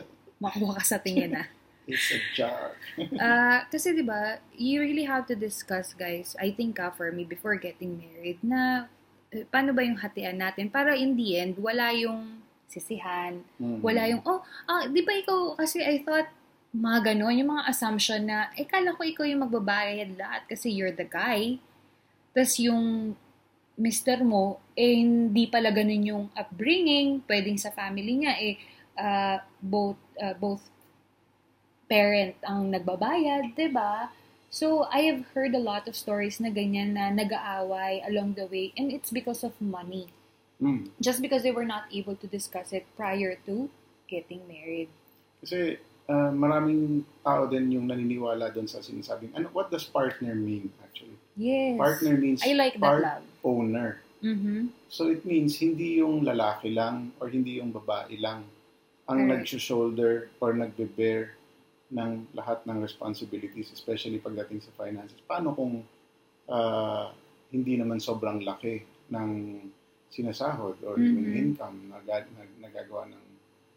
Makuha 0.44 0.78
ka 0.78 0.84
sa 0.86 1.02
tingin 1.02 1.34
na. 1.34 1.50
It's 1.88 2.12
a 2.12 2.20
jar. 2.36 2.76
Ah, 3.16 3.64
kasi 3.72 3.96
'di 3.96 4.04
ba, 4.04 4.44
you 4.52 4.84
really 4.84 5.08
have 5.08 5.24
to 5.24 5.34
discuss, 5.34 5.96
guys. 5.96 6.36
I 6.36 6.52
think 6.52 6.76
ah, 6.76 6.92
for 6.92 7.08
me 7.08 7.24
before 7.24 7.56
getting 7.56 7.96
married 7.96 8.44
na 8.44 8.92
eh, 9.32 9.48
paano 9.48 9.72
ba 9.72 9.80
yung 9.80 9.96
hatian 9.96 10.36
natin 10.36 10.68
para 10.68 10.92
in 10.96 11.16
the 11.16 11.40
end 11.40 11.56
wala 11.56 11.92
yung 11.96 12.44
sisihan, 12.68 13.40
Mm. 13.56 13.80
wala 13.80 14.02
yung 14.04 14.20
oh, 14.28 14.44
ah, 14.68 14.84
'di 14.84 15.00
ba 15.00 15.12
ikaw 15.16 15.56
kasi 15.56 15.80
I 15.80 16.04
thought 16.04 16.28
mga 16.68 17.16
ganon, 17.16 17.32
yung 17.40 17.50
mga 17.56 17.64
assumption 17.72 18.28
na, 18.28 18.52
eh, 18.52 18.68
kala 18.68 18.92
ko 18.92 19.00
ikaw 19.00 19.24
yung 19.24 19.40
magbabayad 19.48 20.20
lahat 20.20 20.44
kasi 20.44 20.68
you're 20.68 20.92
the 20.92 21.08
guy. 21.08 21.56
Tapos 22.36 22.60
yung 22.60 23.16
mister 23.78 24.20
mo, 24.20 24.60
eh, 24.76 25.00
hindi 25.00 25.48
pala 25.48 25.72
ganun 25.72 26.04
yung 26.04 26.24
upbringing, 26.36 27.24
pwedeng 27.24 27.56
sa 27.56 27.72
family 27.72 28.20
niya, 28.20 28.34
eh, 28.36 28.54
ah, 29.00 29.40
both, 29.64 29.96
ah, 30.20 30.36
both 30.36 30.60
parent 31.88 32.36
ang 32.44 32.70
nagbabayad, 32.70 33.56
'di 33.56 33.68
ba? 33.72 34.12
So, 34.48 34.88
I 34.88 35.04
have 35.12 35.28
heard 35.36 35.52
a 35.52 35.60
lot 35.60 35.84
of 35.84 35.92
stories 35.92 36.40
na 36.40 36.48
ganyan 36.48 36.96
na 36.96 37.12
nag-aaway 37.12 38.00
along 38.08 38.32
the 38.40 38.48
way 38.48 38.72
and 38.80 38.88
it's 38.88 39.12
because 39.12 39.44
of 39.44 39.52
money. 39.60 40.08
Mm. 40.56 40.88
Just 41.04 41.20
because 41.20 41.44
they 41.44 41.52
were 41.52 41.68
not 41.68 41.84
able 41.92 42.16
to 42.16 42.26
discuss 42.26 42.72
it 42.72 42.88
prior 42.96 43.36
to 43.44 43.68
getting 44.08 44.40
married. 44.48 44.88
Kasi 45.44 45.76
uh, 46.08 46.32
maraming 46.32 47.04
tao 47.20 47.44
din 47.44 47.76
yung 47.76 47.86
naniniwala 47.92 48.48
doon 48.50 48.66
sa 48.66 48.80
sinasabing, 48.80 49.36
ano, 49.36 49.52
what 49.52 49.68
does 49.68 49.84
partner 49.84 50.32
mean 50.32 50.72
actually? 50.80 51.14
Yes. 51.36 51.76
Partner 51.76 52.16
means 52.16 52.40
I 52.42 52.56
like 52.56 52.80
that 52.80 52.82
part 52.82 53.04
love. 53.04 53.24
owner. 53.44 54.00
Mm-hmm. 54.24 54.74
So 54.90 55.12
it 55.12 55.22
means 55.22 55.60
hindi 55.60 56.02
yung 56.02 56.26
lalaki 56.26 56.74
lang 56.74 57.14
or 57.22 57.30
hindi 57.30 57.62
yung 57.62 57.70
babae 57.70 58.18
lang 58.18 58.48
ang 59.06 59.28
Correct. 59.28 59.46
nag-shoulder 59.46 60.32
or 60.42 60.56
nagbe-bear 60.56 61.37
ng 61.88 62.28
lahat 62.36 62.64
ng 62.68 62.78
responsibilities, 62.84 63.72
especially 63.72 64.20
pagdating 64.20 64.60
sa 64.60 64.72
finances. 64.76 65.18
Paano 65.24 65.56
kung 65.56 65.84
ah, 66.48 67.12
hindi 67.52 67.76
naman 67.76 68.00
sobrang 68.00 68.40
laki 68.40 68.80
ng 69.12 69.30
sinasahod 70.08 70.80
or 70.84 70.96
yung 70.96 71.28
Mhm. 71.28 71.36
income 71.36 71.76
na 71.92 72.00
na- 72.00 72.56
nagagawa 72.60 73.04
ng, 73.12 73.26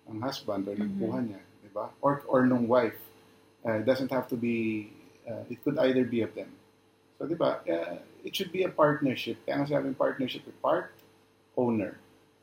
ng 0.08 0.18
husband 0.24 0.64
or 0.68 0.76
Mhm. 0.76 0.88
nakuha 0.88 1.20
niya, 1.20 1.42
di 1.60 1.70
ba? 1.76 1.92
Or, 2.00 2.24
or 2.32 2.48
nung 2.48 2.68
wife. 2.72 2.96
Uh, 3.68 3.84
it 3.84 3.86
doesn't 3.86 4.10
have 4.10 4.26
to 4.32 4.40
be, 4.40 4.88
uh, 5.28 5.44
it 5.52 5.60
could 5.64 5.78
either 5.84 6.08
be 6.08 6.24
of 6.24 6.32
them. 6.34 6.56
So, 7.20 7.28
di 7.28 7.36
ba, 7.36 7.62
uh, 7.62 8.00
it 8.26 8.34
should 8.34 8.50
be 8.50 8.64
a 8.64 8.72
partnership. 8.72 9.38
Kaya 9.46 9.62
nga 9.62 9.78
sabing 9.78 9.94
partnership, 9.94 10.48
part, 10.64 10.96
owner. 11.54 12.00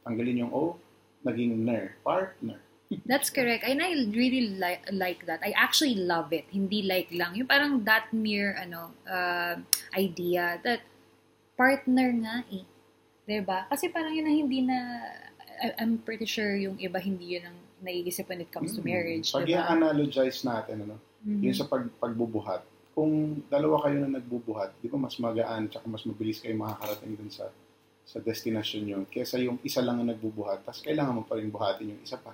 Tanggalin 0.06 0.46
yung 0.46 0.52
O, 0.54 0.76
naging 1.24 1.64
ner, 1.64 1.96
partner. 2.06 2.60
That's 3.04 3.28
correct. 3.28 3.68
And 3.68 3.84
I 3.84 3.92
really 4.08 4.56
like 4.56 4.88
like 4.88 5.28
that. 5.28 5.44
I 5.44 5.52
actually 5.52 5.94
love 5.94 6.32
it. 6.32 6.48
Hindi 6.48 6.82
like 6.82 7.12
lang. 7.12 7.36
Yung 7.36 7.44
parang 7.44 7.84
that 7.84 8.08
mere 8.16 8.56
ano 8.56 8.96
uh, 9.04 9.60
idea 9.92 10.56
that 10.64 10.80
partner 11.52 12.08
nga 12.16 12.48
eh. 12.48 12.64
'Di 13.28 13.44
ba? 13.44 13.68
Kasi 13.68 13.92
parang 13.92 14.16
yun 14.16 14.24
ang 14.24 14.36
hindi 14.40 14.64
na 14.64 15.04
I- 15.58 15.76
I'm 15.76 16.00
pretty 16.00 16.24
sure 16.24 16.56
yung 16.56 16.80
iba 16.80 16.96
hindi 16.96 17.36
yun 17.36 17.52
ang 17.52 17.58
naiisip 17.84 18.24
when 18.24 18.40
it 18.40 18.48
comes 18.48 18.72
to 18.72 18.80
Mm. 18.80 18.88
marriage, 18.88 19.28
Pag 19.28 19.44
'di 19.44 19.52
ba? 19.52 19.68
i-analogize 19.68 20.40
natin, 20.42 20.88
ano, 20.88 20.96
Mhm. 21.22 21.40
yung 21.44 21.54
sa 21.54 21.66
pag, 21.66 21.84
pagbubuhat, 21.98 22.62
kung 22.94 23.42
dalawa 23.46 23.84
kayo 23.84 24.00
na 24.00 24.16
nagbubuhat, 24.16 24.74
di 24.80 24.88
ba 24.88 24.96
mas 24.96 25.14
magaan 25.18 25.68
tsaka 25.68 25.86
mas 25.86 26.02
mabilis 26.02 26.40
kayo 26.40 26.56
makakarating 26.56 27.14
dun 27.14 27.28
sa 27.28 27.52
sa 28.02 28.16
destination 28.18 28.80
nyo 28.80 29.04
kesa 29.06 29.36
yung 29.36 29.60
isa 29.60 29.84
lang 29.84 30.00
ang 30.00 30.08
nagbubuhat 30.08 30.64
tapos 30.64 30.80
kailangan 30.80 31.20
mo 31.20 31.22
pa 31.22 31.36
rin 31.36 31.52
buhatin 31.52 31.92
yung 31.92 32.00
isa 32.00 32.16
pa. 32.16 32.32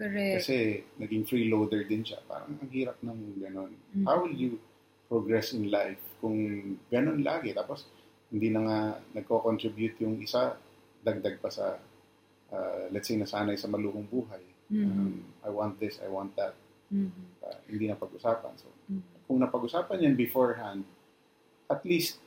Correct. 0.00 0.34
Kasi 0.40 0.56
naging 0.96 1.28
freeloader 1.28 1.84
din 1.84 2.00
siya. 2.00 2.24
Parang 2.24 2.56
ang 2.56 2.70
hirap 2.72 2.96
ng 3.04 3.36
ganon. 3.36 3.76
Mhm. 3.92 4.04
How 4.08 4.24
will 4.24 4.32
you 4.32 4.56
progress 5.12 5.52
in 5.52 5.68
life 5.68 6.00
kung 6.24 6.40
ganon 6.88 7.20
lagi? 7.20 7.52
Tapos 7.52 7.84
hindi 8.32 8.48
na 8.48 8.60
nga 8.64 8.78
nagko-contribute 9.12 10.00
yung 10.00 10.16
isa, 10.24 10.56
dagdag 11.04 11.36
pa 11.36 11.52
sa, 11.52 11.76
uh, 12.48 12.84
let's 12.88 13.12
say, 13.12 13.20
nasanay 13.20 13.60
sa 13.60 13.68
maluhong 13.68 14.08
buhay. 14.08 14.40
Mhm. 14.72 14.86
Um, 14.88 15.14
I 15.44 15.50
want 15.52 15.76
this, 15.76 16.00
I 16.00 16.08
want 16.08 16.32
that. 16.40 16.56
Mhm. 16.88 17.10
Uh, 17.44 17.58
hindi 17.68 17.90
na 17.90 17.98
pag-usapan. 17.98 18.56
So, 18.56 18.70
Mhm. 18.88 19.02
kung 19.28 19.38
napag-usapan 19.42 20.00
yan 20.00 20.14
beforehand, 20.16 20.86
at 21.68 21.84
least 21.84 22.22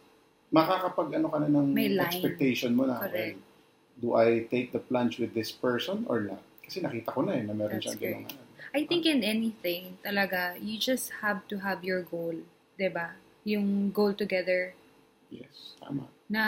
makakapag 0.53 1.17
ano 1.17 1.27
ka 1.31 1.41
na 1.41 1.49
ng 1.49 1.73
expectation 1.97 2.77
mo 2.77 2.85
na, 2.85 3.01
Correct. 3.01 3.39
well, 3.41 3.51
do 3.97 4.07
I 4.13 4.45
take 4.51 4.69
the 4.69 4.83
plunge 4.83 5.17
with 5.17 5.33
this 5.33 5.49
person 5.49 6.05
or 6.05 6.21
not? 6.21 6.43
Kasi 6.63 6.79
nakita 6.79 7.11
ko 7.11 7.21
na 7.21 7.35
eh, 7.35 7.43
na 7.43 7.53
meron 7.53 7.77
That's 7.77 7.93
siyang 7.93 7.99
great. 7.99 8.27
ganun. 8.27 8.41
I 8.73 8.81
think 8.89 9.05
in 9.05 9.21
anything, 9.21 10.01
talaga, 10.01 10.57
you 10.57 10.81
just 10.81 11.21
have 11.21 11.45
to 11.51 11.61
have 11.61 11.83
your 11.85 12.01
goal. 12.01 12.33
ba? 12.79 13.13
Yung 13.45 13.91
goal 13.91 14.15
together 14.17 14.73
Yes, 15.29 15.77
tama. 15.77 16.09
na 16.25 16.43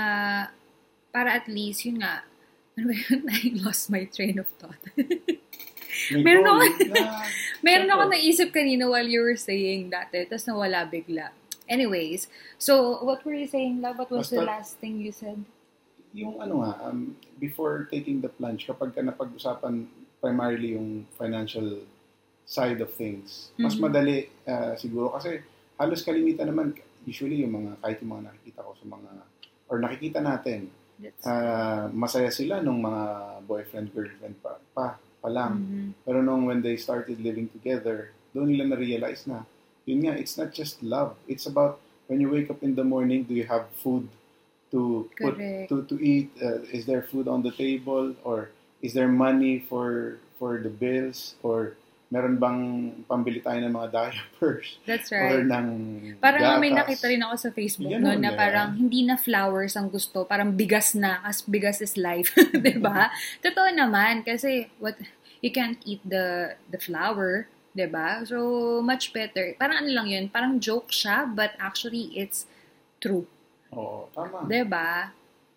para 1.12 1.38
at 1.38 1.46
least, 1.46 1.86
yun 1.86 2.02
nga, 2.02 2.26
ano 2.74 2.90
ba 2.90 2.96
yun? 2.96 3.22
I 3.36 3.40
lost 3.62 3.88
my 3.90 4.04
train 4.10 4.40
of 4.42 4.50
thought. 4.58 4.80
Meron 6.12 6.44
ako- 6.46 6.92
na, 6.92 7.24
Meron 7.62 7.90
ako 7.90 8.04
naisip 8.12 8.50
kanina 8.52 8.90
while 8.90 9.06
you 9.08 9.22
were 9.22 9.38
saying 9.38 9.90
dati, 9.90 10.26
tapos 10.28 10.46
nawala 10.46 10.84
bigla. 10.86 11.30
Anyways, 11.66 12.30
so 12.58 13.02
what 13.02 13.26
were 13.26 13.34
you 13.34 13.48
saying, 13.48 13.82
love? 13.82 13.98
What 13.98 14.10
was 14.10 14.30
the 14.30 14.42
Basta- 14.42 14.50
last 14.50 14.72
thing 14.78 14.98
you 15.02 15.14
said? 15.14 15.40
yung 16.16 16.40
ano 16.40 16.64
nga, 16.64 16.88
um, 16.88 17.12
before 17.44 17.92
taking 17.92 18.24
the 18.24 18.32
plunge, 18.32 18.64
kapag 18.64 18.96
ka 18.96 19.04
napag-usapan 19.04 19.84
primarily 20.22 20.74
yung 20.76 21.06
financial 21.18 21.84
side 22.46 22.78
of 22.82 22.94
things, 22.94 23.50
mas 23.58 23.74
Mhm. 23.76 23.82
madali 23.82 24.18
uh, 24.46 24.78
siguro 24.78 25.10
kasi 25.14 25.42
halos 25.76 26.06
kalimitan 26.06 26.48
naman, 26.48 26.72
usually 27.04 27.42
yung 27.42 27.54
mga, 27.58 27.72
kahit 27.82 27.98
yung 28.02 28.12
mga 28.16 28.24
nakikita 28.32 28.60
ko 28.64 28.72
sa 28.78 28.86
mga, 28.86 29.10
or 29.68 29.78
nakikita 29.82 30.20
natin, 30.22 30.70
That's, 30.96 31.28
ah, 31.28 31.92
masaya 31.92 32.32
sila 32.32 32.64
nung 32.64 32.80
mga 32.80 33.04
boyfriend, 33.44 33.92
girlfriend 33.92 34.40
pa, 34.40 34.56
pa, 34.72 34.96
pa 34.96 35.28
lang. 35.28 35.60
Mhm. 35.60 36.08
Pero 36.08 36.24
nung 36.24 36.48
when 36.48 36.64
they 36.64 36.80
started 36.80 37.20
living 37.20 37.52
together, 37.52 38.16
doon 38.32 38.56
nila 38.56 38.72
na-realize 38.72 39.28
na, 39.28 39.44
yun 39.84 40.08
nga, 40.08 40.16
it's 40.16 40.40
not 40.40 40.56
just 40.56 40.80
love. 40.80 41.20
It's 41.28 41.44
about 41.44 41.84
when 42.08 42.24
you 42.24 42.32
wake 42.32 42.48
up 42.48 42.64
in 42.64 42.80
the 42.80 42.88
morning, 42.88 43.28
do 43.28 43.36
you 43.36 43.44
have 43.44 43.68
food 43.84 44.08
to 44.72 45.12
put 45.20 45.36
to 45.68 45.84
to 45.84 45.96
eat? 46.00 46.32
Uh, 46.40 46.64
is 46.72 46.88
there 46.88 47.04
food 47.04 47.28
on 47.28 47.44
the 47.44 47.52
table 47.52 48.16
or 48.24 48.55
is 48.86 48.94
there 48.94 49.10
money 49.10 49.58
for 49.66 50.22
for 50.38 50.62
the 50.62 50.70
bills 50.70 51.34
or 51.42 51.74
meron 52.14 52.38
bang 52.38 52.62
pambili 53.10 53.42
tayo 53.42 53.58
ng 53.66 53.74
mga 53.74 53.90
diapers 53.90 54.78
That's 54.86 55.10
or 55.10 55.42
right. 55.42 55.42
ng 55.42 55.68
Parang 56.22 56.62
may 56.62 56.70
gatas? 56.70 57.02
nakita 57.02 57.06
rin 57.10 57.22
ako 57.26 57.36
sa 57.36 57.50
Facebook 57.50 57.90
Ganun, 57.98 58.22
no, 58.22 58.30
na 58.30 58.32
ba? 58.32 58.38
parang 58.38 58.70
hindi 58.78 59.02
na 59.02 59.18
flowers 59.18 59.74
ang 59.74 59.90
gusto, 59.90 60.22
parang 60.22 60.54
bigas 60.54 60.94
na, 60.94 61.18
as 61.26 61.42
bigas 61.42 61.82
is 61.82 61.98
life, 61.98 62.32
'di 62.54 62.78
ba? 62.78 63.10
Totoo 63.42 63.74
naman 63.74 64.22
kasi 64.22 64.70
what 64.78 64.94
you 65.42 65.50
can't 65.50 65.82
eat 65.84 66.00
the 66.06 66.54
the 66.70 66.78
flower, 66.78 67.50
'di 67.74 67.90
ba? 67.90 68.22
So 68.22 68.38
much 68.86 69.10
better. 69.10 69.58
Parang 69.58 69.82
ano 69.84 69.90
lang 69.90 70.08
'yun, 70.08 70.30
parang 70.30 70.62
joke 70.62 70.94
siya 70.94 71.26
but 71.26 71.58
actually 71.58 72.14
it's 72.14 72.46
true. 73.02 73.26
Oo, 73.74 74.08
tama. 74.14 74.46
'Di 74.46 74.62
ba? 74.62 75.10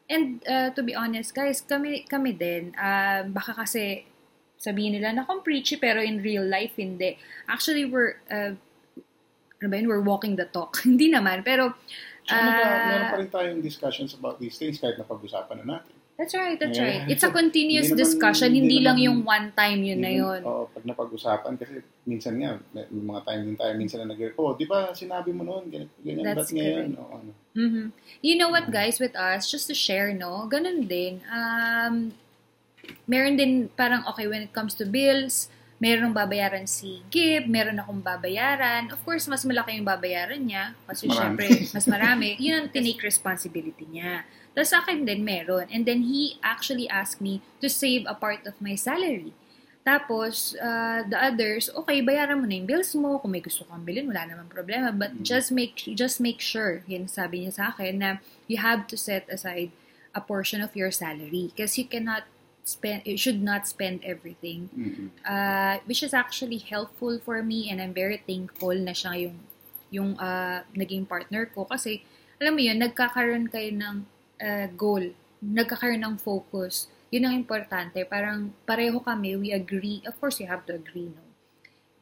And 0.09 0.41
uh, 0.49 0.73
to 0.73 0.81
be 0.81 0.97
honest, 0.97 1.37
guys, 1.37 1.61
kami 1.61 2.09
kami 2.09 2.33
din, 2.33 2.73
ah, 2.81 3.29
baka 3.29 3.53
kasi 3.53 4.09
sabihin 4.57 4.97
nila 4.97 5.13
na 5.13 5.29
kung 5.29 5.45
preachy 5.45 5.77
pero 5.77 6.01
in 6.01 6.25
real 6.25 6.49
life 6.49 6.81
hindi. 6.81 7.21
Actually, 7.45 7.85
we're 7.85 8.17
uh, 8.33 8.57
ano 9.61 9.67
ba 9.69 9.77
yun? 9.77 9.87
We're 9.87 10.01
walking 10.01 10.41
the 10.41 10.49
talk. 10.49 10.81
hindi 10.89 11.13
naman, 11.13 11.45
pero 11.45 11.77
mga- 12.25 12.33
ah, 12.33 12.89
meron 12.89 13.07
pa 13.13 13.17
rin 13.21 13.31
tayong 13.31 13.61
discussions 13.61 14.17
about 14.17 14.41
these 14.41 14.57
things 14.57 14.81
kahit 14.81 14.97
napag-usapan 14.97 15.61
na 15.65 15.79
natin. 15.79 15.98
That's 16.19 16.35
right, 16.35 16.59
that's 16.59 16.75
Yeah. 16.75 16.85
right. 16.85 17.03
It's 17.07 17.23
a 17.23 17.31
continuous 17.31 17.87
Hindi 17.87 17.95
naman- 17.95 18.05
discussion, 18.05 18.49
hindi 18.51 18.61
hindi, 18.75 18.79
lang 18.83 18.97
naman- 18.97 19.07
yung 19.07 19.19
one 19.25 19.47
time 19.55 19.81
yun 19.81 20.01
na 20.03 20.11
yun. 20.11 20.41
Oo, 20.43 20.67
pag 20.67 20.83
napag-usapan, 20.83 21.55
kasi 21.55 21.79
minsan 22.03 22.35
nga, 22.37 22.59
may 22.75 22.85
mga 22.91 23.23
time 23.23 23.43
din 23.45 23.57
tayo, 23.57 23.73
minsan 23.73 23.99
na 24.03 24.11
nag 24.11 24.35
oh, 24.35 24.53
di 24.53 24.67
ba 24.67 24.91
sinabi 24.93 25.31
mo 25.31 25.47
noon, 25.47 25.71
ganyan, 25.71 25.91
ganyan 26.03 26.25
That's 26.27 26.51
ba't 26.51 26.59
ngayon? 26.59 26.89
Oo, 26.99 27.13
ano. 27.15 27.31
Mhm. 27.55 27.85
You 28.21 28.35
know 28.35 28.51
what, 28.51 28.69
guys, 28.69 28.99
with 28.99 29.15
us, 29.15 29.47
just 29.47 29.71
to 29.71 29.75
share, 29.75 30.11
no? 30.11 30.45
Ganun 30.45 30.85
din. 30.85 31.23
Um, 31.31 32.11
meron 33.05 33.37
din 33.37 33.71
parang, 33.71 34.03
okay, 34.07 34.27
when 34.27 34.43
it 34.43 34.53
comes 34.53 34.75
to 34.75 34.85
bills, 34.85 35.47
meron 35.79 36.11
babayaran 36.11 36.67
si 36.67 37.07
Gib, 37.07 37.47
meron 37.47 37.79
akong 37.79 38.03
babayaran. 38.03 38.91
Of 38.91 38.99
course, 39.05 39.31
mas 39.31 39.47
malaki 39.47 39.79
yung 39.79 39.87
babayaran 39.87 40.43
niya. 40.43 40.75
Kasi 40.85 41.07
marami. 41.07 41.15
syempre, 41.15 41.47
mas 41.71 41.87
marami. 41.87 42.29
Yun 42.37 42.55
ang 42.59 42.69
tinake 42.75 42.99
responsibility 43.01 43.87
niya. 43.87 44.27
Tapos 44.59 44.75
sa 44.75 44.83
akin 44.83 45.07
din 45.07 45.23
meron. 45.23 45.71
And 45.71 45.87
then 45.87 46.11
he 46.11 46.35
actually 46.43 46.91
asked 46.91 47.23
me 47.23 47.47
to 47.63 47.71
save 47.71 48.11
a 48.11 48.19
part 48.19 48.43
of 48.43 48.59
my 48.59 48.75
salary. 48.75 49.31
Tapos, 49.87 50.59
uh, 50.59 51.07
the 51.07 51.15
others, 51.15 51.71
okay, 51.79 52.03
bayaran 52.03 52.43
mo 52.43 52.47
na 52.51 52.59
yung 52.59 52.67
bills 52.67 52.91
mo. 52.99 53.23
Kung 53.23 53.31
may 53.31 53.41
gusto 53.41 53.63
kang 53.71 53.87
bilhin, 53.87 54.11
wala 54.11 54.27
namang 54.27 54.51
problema. 54.51 54.91
But 54.91 55.15
Mm. 55.15 55.23
just 55.23 55.55
make 55.55 55.79
just 55.95 56.19
make 56.19 56.43
sure, 56.43 56.83
yun 56.91 57.07
sabi 57.07 57.47
niya 57.47 57.55
sa 57.55 57.65
akin, 57.71 58.03
na 58.03 58.11
you 58.51 58.59
have 58.59 58.91
to 58.91 58.99
set 58.99 59.31
aside 59.31 59.71
a 60.11 60.19
portion 60.19 60.59
of 60.59 60.75
your 60.75 60.91
salary. 60.91 61.55
Because 61.55 61.79
you 61.79 61.87
cannot 61.87 62.27
spend, 62.67 63.07
you 63.07 63.15
should 63.15 63.39
not 63.39 63.71
spend 63.71 64.03
everything. 64.03 64.75
Mm-mm. 64.75 65.15
Uh, 65.23 65.79
which 65.87 66.03
is 66.03 66.11
actually 66.11 66.59
helpful 66.59 67.23
for 67.23 67.47
me 67.47 67.71
and 67.71 67.79
I'm 67.79 67.95
very 67.95 68.19
thankful 68.27 68.75
na 68.75 68.91
siya 68.91 69.31
yung, 69.31 69.39
yung 69.95 70.11
uh, 70.19 70.67
naging 70.75 71.07
partner 71.07 71.47
ko. 71.47 71.63
Kasi, 71.63 72.03
alam 72.43 72.59
mo 72.59 72.61
yun, 72.61 72.83
nagkakaroon 72.83 73.49
kayo 73.49 73.71
ng 73.71 74.18
uh, 74.41 74.67
goal. 74.75 75.03
Nagkakaroon 75.39 76.03
ng 76.03 76.17
focus 76.19 76.91
yun 77.09 77.25
ang 77.25 77.37
importante. 77.37 78.05
Parang 78.05 78.53
pareho 78.69 79.01
kami, 79.01 79.37
we 79.41 79.49
agree. 79.53 80.05
Of 80.05 80.21
course, 80.21 80.41
you 80.41 80.49
have 80.49 80.65
to 80.69 80.77
agree, 80.77 81.09
no? 81.09 81.25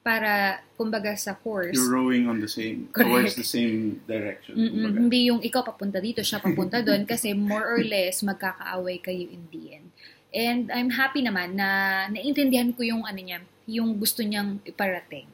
Para, 0.06 0.62
kumbaga 0.78 1.18
sa 1.18 1.34
course, 1.34 1.74
You're 1.74 1.90
rowing 1.90 2.30
on 2.30 2.38
the 2.38 2.50
same, 2.50 2.86
Correct. 2.94 3.10
towards 3.10 3.34
the 3.34 3.46
same 3.46 4.02
direction. 4.06 4.54
mm-mm, 4.54 5.06
hindi 5.06 5.30
yung 5.30 5.42
ikaw 5.42 5.66
papunta 5.66 5.98
dito, 5.98 6.22
siya 6.22 6.38
papunta 6.38 6.78
doon, 6.78 7.02
kasi 7.10 7.34
more 7.34 7.66
or 7.66 7.82
less, 7.82 8.22
magkakaaway 8.22 9.02
kayo 9.02 9.26
in 9.26 9.50
the 9.50 9.82
end. 9.82 9.90
And 10.30 10.70
I'm 10.70 10.94
happy 10.94 11.26
naman 11.26 11.58
na 11.58 12.06
naintindihan 12.10 12.70
ko 12.74 12.86
yung 12.86 13.02
ano 13.02 13.18
niya, 13.18 13.42
yung 13.66 13.98
gusto 13.98 14.22
niyang 14.22 14.62
iparating. 14.62 15.26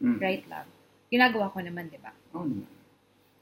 Mm. 0.00 0.20
Right, 0.20 0.44
love? 0.44 0.68
Ginagawa 1.08 1.48
ko 1.48 1.64
naman, 1.64 1.88
di 1.88 2.00
ba? 2.00 2.12
Oo 2.36 2.44
naman. 2.44 2.77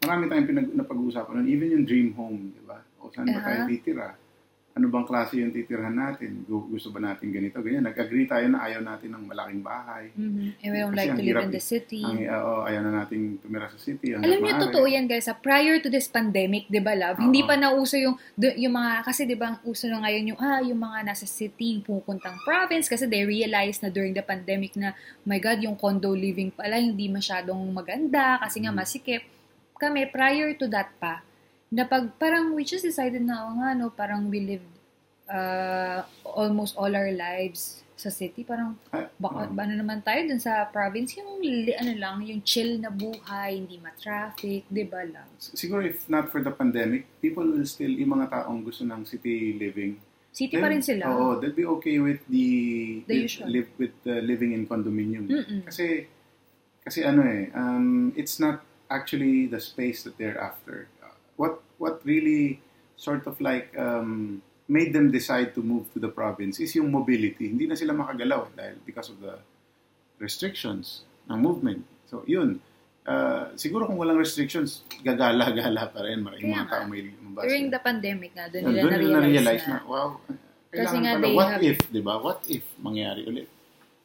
Marami 0.06 0.24
tayong 0.30 0.48
pinag 0.48 0.68
napag-uusapan 0.72 1.32
nun. 1.36 1.48
Even 1.50 1.68
yung 1.74 1.84
dream 1.84 2.08
home, 2.14 2.54
di 2.54 2.62
ba? 2.62 2.78
O 3.02 3.10
saan 3.10 3.26
ba 3.26 3.42
tayo 3.42 3.60
Aha. 3.62 3.68
titira? 3.68 4.08
Ano 4.76 4.92
bang 4.92 5.08
klase 5.08 5.40
yung 5.40 5.56
titirhan 5.56 5.96
natin? 5.96 6.44
Gu- 6.44 6.68
Gusto 6.68 6.92
ba 6.92 7.00
natin 7.00 7.32
ganito? 7.32 7.64
Ganyan. 7.64 7.88
Nag-agree 7.88 8.28
tayo 8.28 8.44
na 8.52 8.60
ayaw 8.60 8.84
natin 8.84 9.08
ng 9.08 9.24
malaking 9.24 9.64
bahay. 9.64 10.12
Mm-hmm. 10.12 10.48
And 10.60 10.68
we 10.68 10.76
don't 10.76 10.92
like 10.92 11.08
to 11.08 11.16
live 11.16 11.32
hirap 11.32 11.48
in 11.48 11.56
the 11.56 11.64
city. 11.64 12.04
Ang, 12.04 12.28
oo, 12.28 12.60
ayaw 12.60 12.80
na 12.84 12.92
natin 13.00 13.40
tumira 13.40 13.72
sa 13.72 13.80
city. 13.80 14.12
Ang 14.12 14.20
Alam 14.20 14.44
niyo, 14.44 14.52
totoo 14.68 14.84
yan, 14.84 15.08
guys. 15.08 15.32
Prior 15.40 15.80
to 15.80 15.88
this 15.88 16.12
pandemic, 16.12 16.68
di 16.68 16.84
ba, 16.84 16.92
love? 16.92 17.16
Hindi 17.16 17.40
Oo. 17.40 17.48
pa 17.48 17.56
nauso 17.56 17.96
yung, 17.96 18.20
yung 18.36 18.76
mga, 18.76 19.00
kasi 19.00 19.24
di 19.24 19.32
ba, 19.32 19.56
ang 19.56 19.64
uso 19.64 19.88
na 19.88 19.96
ngayon 20.04 20.36
yung, 20.36 20.40
ah, 20.44 20.60
yung 20.60 20.76
mga 20.76 21.08
nasa 21.08 21.24
city, 21.24 21.80
pupuntang 21.80 22.36
province, 22.44 22.92
kasi 22.92 23.08
they 23.08 23.24
realized 23.24 23.80
na 23.80 23.88
during 23.88 24.12
the 24.12 24.20
pandemic 24.20 24.76
na, 24.76 24.92
oh 24.92 25.24
my 25.24 25.40
God, 25.40 25.56
yung 25.64 25.80
condo 25.80 26.12
living 26.12 26.52
pala, 26.52 26.76
hindi 26.76 27.08
masyadong 27.08 27.64
maganda, 27.72 28.36
kasi 28.44 28.60
nga 28.60 28.76
Mm. 28.76 28.76
masikip. 28.76 29.24
Kami, 29.76 30.08
prior 30.08 30.56
to 30.56 30.66
that 30.68 30.92
pa, 30.96 31.20
na 31.68 31.84
pag, 31.84 32.08
parang 32.16 32.54
we 32.54 32.62
just 32.62 32.84
decided 32.84 33.20
na, 33.20 33.44
oh 33.44 33.54
nga, 33.58 33.74
no, 33.74 33.90
parang 33.90 34.28
we 34.28 34.40
lived 34.40 34.72
uh, 35.28 36.00
almost 36.24 36.76
all 36.76 36.90
our 36.90 37.10
lives 37.12 37.82
sa 37.96 38.08
city. 38.08 38.44
Parang, 38.44 38.76
Ah, 38.92 39.08
baka, 39.16 39.48
oo. 39.48 39.56
ano 39.56 39.72
naman 39.72 40.00
tayo 40.00 40.20
dun 40.24 40.38
sa 40.38 40.68
province, 40.68 41.16
yung, 41.16 41.40
ano 41.76 41.92
lang, 41.96 42.20
yung 42.22 42.40
chill 42.44 42.76
na 42.76 42.88
buhay, 42.88 43.56
hindi 43.56 43.80
ma-traffic, 43.80 44.68
di 44.68 44.84
ba 44.84 45.02
lang? 45.04 45.28
Siguro 45.40 45.80
if 45.80 46.04
not 46.06 46.28
for 46.28 46.40
the 46.40 46.52
pandemic, 46.52 47.08
people 47.20 47.44
will 47.44 47.64
still, 47.64 47.90
yung 47.90 48.12
mga 48.16 48.32
taong 48.32 48.60
gusto 48.62 48.84
ng 48.84 49.04
city 49.04 49.56
living, 49.56 49.96
City 50.36 50.60
pa 50.60 50.68
rin 50.68 50.84
sila. 50.84 51.08
Oo, 51.16 51.40
they'll 51.40 51.56
be 51.56 51.64
okay 51.64 51.96
with 51.96 52.20
the, 52.28 52.48
The 53.08 53.16
with, 53.16 53.24
usual. 53.24 53.48
live 53.48 53.70
with 53.80 53.94
the 54.04 54.20
living 54.20 54.52
in 54.52 54.68
condominium. 54.68 55.24
Mm-mm. 55.32 55.64
Kasi 55.64 56.04
kasi 56.84 57.08
ano 57.08 57.24
eh, 57.24 57.48
um, 57.56 58.12
it's 58.12 58.36
not 58.36 58.60
actually 58.88 59.46
the 59.46 59.60
space 59.60 60.02
that 60.04 60.16
they're 60.18 60.38
after. 60.38 60.88
Uh, 61.02 61.14
What 61.36 61.60
what 61.76 62.00
really 62.04 62.64
sort 62.96 63.28
of 63.28 63.36
like 63.44 63.68
um, 63.76 64.40
made 64.66 64.96
them 64.96 65.12
decide 65.12 65.52
to 65.52 65.60
move 65.60 65.84
to 65.92 66.00
the 66.00 66.08
province 66.08 66.56
is 66.58 66.72
yung 66.72 66.88
mobility. 66.88 67.52
Hindi 67.52 67.68
na 67.68 67.76
sila 67.76 67.92
makagalaw 67.92 68.48
dahil 68.56 68.80
because 68.88 69.12
of 69.12 69.20
the 69.20 69.36
restrictions 70.18 71.04
ng 71.28 71.38
movement. 71.38 71.84
So 72.08 72.24
yun. 72.24 72.60
Uh, 73.06 73.54
siguro 73.54 73.86
kung 73.86 74.02
walang 74.02 74.18
restrictions, 74.18 74.82
gagala-gala 75.06 75.94
pa 75.94 76.02
rin. 76.02 76.26
Maraming 76.26 76.50
mga 76.50 76.66
tao 76.66 76.90
may 76.90 77.06
lumabas. 77.06 77.46
During 77.46 77.70
the 77.70 77.78
pandemic 77.78 78.34
nga, 78.34 78.50
doon 78.50 78.62
nila 78.66 78.82
na-realize 78.82 79.22
na-realize 79.22 79.64
na. 79.70 79.78
na, 79.78 79.86
wow, 79.86 80.08
Kasi 80.74 80.96
nga 80.98 81.12
pala, 81.14 81.36
what 81.38 81.48
have- 81.54 81.62
if, 81.62 81.78
di 81.86 82.02
ba? 82.02 82.14
What 82.18 82.42
if 82.50 82.66
mangyari 82.82 83.22
ulit? 83.22 83.46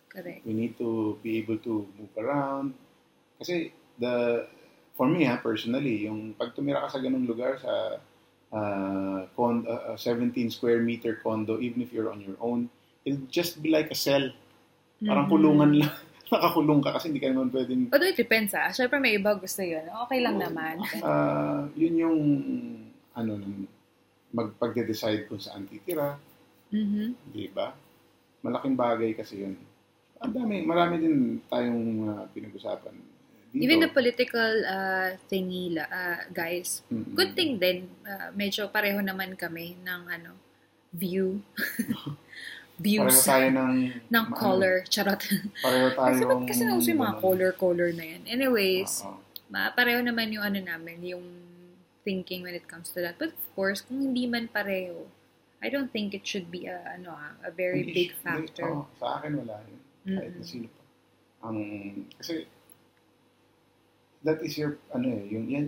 Correct. 0.06 0.46
We 0.46 0.54
need 0.54 0.78
to 0.78 1.18
be 1.26 1.42
able 1.42 1.58
to 1.66 1.90
move 1.98 2.14
around. 2.14 2.78
Kasi, 3.42 3.74
the, 3.98 4.46
for 5.01 5.10
me 5.10 5.25
ha, 5.25 5.41
personally, 5.41 6.05
yung 6.05 6.38
pag 6.38 6.53
tumira 6.53 6.86
ka 6.86 6.93
sa 6.93 7.01
ganung 7.01 7.25
lugar, 7.25 7.58
sa 7.58 7.98
uh, 8.53 9.25
con, 9.34 9.65
uh, 9.65 9.98
uh, 9.98 9.98
17 9.98 10.29
square 10.53 10.77
meter 10.77 11.17
condo, 11.17 11.58
even 11.58 11.81
if 11.81 11.89
you're 11.89 12.13
on 12.13 12.22
your 12.22 12.38
own, 12.38 12.70
it'll 13.01 13.25
just 13.34 13.58
be 13.65 13.74
like 13.74 13.89
a 13.89 13.98
cell. 13.98 14.29
Parang 15.01 15.25
Mhm. 15.25 15.34
kulungan 15.34 15.72
lang. 15.81 15.89
Nakakulong 16.29 16.86
ka 16.86 16.93
kasi 16.93 17.10
hindi 17.10 17.17
ka 17.17 17.34
naman 17.34 17.50
pwedeng 17.50 17.89
Although 17.89 18.13
it 18.13 18.15
depends 18.15 18.53
ah. 18.53 18.70
Siyempre 18.70 19.01
may 19.01 19.17
iba 19.17 19.34
gusto 19.34 19.65
yun. 19.65 19.84
Okay 20.05 20.22
lang 20.22 20.38
Oo. 20.38 20.46
naman. 20.46 20.77
Ah, 21.01 21.65
yun 21.74 21.98
yung 21.98 22.20
ano 23.17 23.41
ng 23.41 23.65
magpagde-decide 24.31 25.25
kung 25.25 25.41
saan 25.41 25.65
titira, 25.65 26.22
Mhm. 26.70 27.34
di 27.34 27.50
ba? 27.50 27.74
malaking 28.41 28.74
bagay 28.74 29.13
kasi 29.13 29.46
yun. 29.46 29.53
Ang 30.22 30.34
dami, 30.34 30.65
marami 30.65 30.98
din 30.98 31.41
tayong 31.46 32.10
uh, 32.10 32.25
pinag-usapan. 32.34 32.93
Dito. 33.51 33.67
Even 33.67 33.84
the 33.84 33.91
political 33.91 34.51
uh, 34.63 35.20
thingy, 35.27 35.75
uh, 35.75 36.24
guys, 36.31 36.88
Mm-mm. 36.88 37.12
good 37.12 37.36
thing 37.36 37.60
din, 37.60 37.91
uh, 38.08 38.31
medyo 38.31 38.72
pareho 38.72 39.03
naman 39.03 39.36
kami 39.36 39.75
ng 39.84 40.01
ano, 40.08 40.39
view. 40.96 41.43
Pareho 42.81 43.05
Views 43.05 43.22
tayo 43.22 43.48
ng... 43.53 43.74
ng 44.15 44.25
ano, 44.31 44.36
color. 44.36 44.81
Charot. 44.89 45.22
Pareho 45.62 45.93
tayo 45.93 46.13
kasi 46.17 46.24
ba't 46.25 46.41
kasi 46.50 46.62
nauso 46.65 46.89
yung 46.89 47.03
mga 47.05 47.15
color-color 47.22 47.89
na 47.93 48.05
yan? 48.17 48.22
Anyways, 48.25 49.05
Oo. 49.05 49.22
ma 49.53 49.70
pareho 49.70 50.01
naman 50.01 50.34
yung 50.34 50.41
ano 50.41 50.58
namin, 50.58 50.98
yung 51.05 51.25
thinking 52.01 52.41
when 52.41 52.58
it 52.58 52.65
comes 52.65 52.89
to 52.89 52.98
that. 53.05 53.22
But 53.22 53.38
of 53.38 53.48
course, 53.53 53.86
kung 53.86 54.01
hindi 54.01 54.25
man 54.25 54.50
pareho, 54.50 55.05
I 55.62 55.70
don't 55.70 55.93
think 55.93 56.17
it 56.17 56.25
should 56.25 56.50
be 56.50 56.65
a 56.65 56.81
ano 56.98 57.13
ah, 57.13 57.38
a 57.46 57.53
very 57.53 57.86
Hindi 57.86 57.93
big 57.93 58.12
factor. 58.17 58.65
hindi- 58.65 58.81
oo, 58.81 58.89
sa 58.98 59.22
akin 59.22 59.31
wala 59.38 59.62
yun. 59.62 59.79
Kahit 60.01 60.34
na 60.34 60.41
Mm-mm. 60.41 60.50
sino 60.50 60.67
pa. 60.74 60.81
Ang, 61.46 61.58
kasi, 62.17 62.34
that 64.24 64.40
is 64.42 64.58
your, 64.58 64.78
ano 64.94 65.08
eh, 65.10 65.24
yung, 65.30 65.46
yan, 65.50 65.66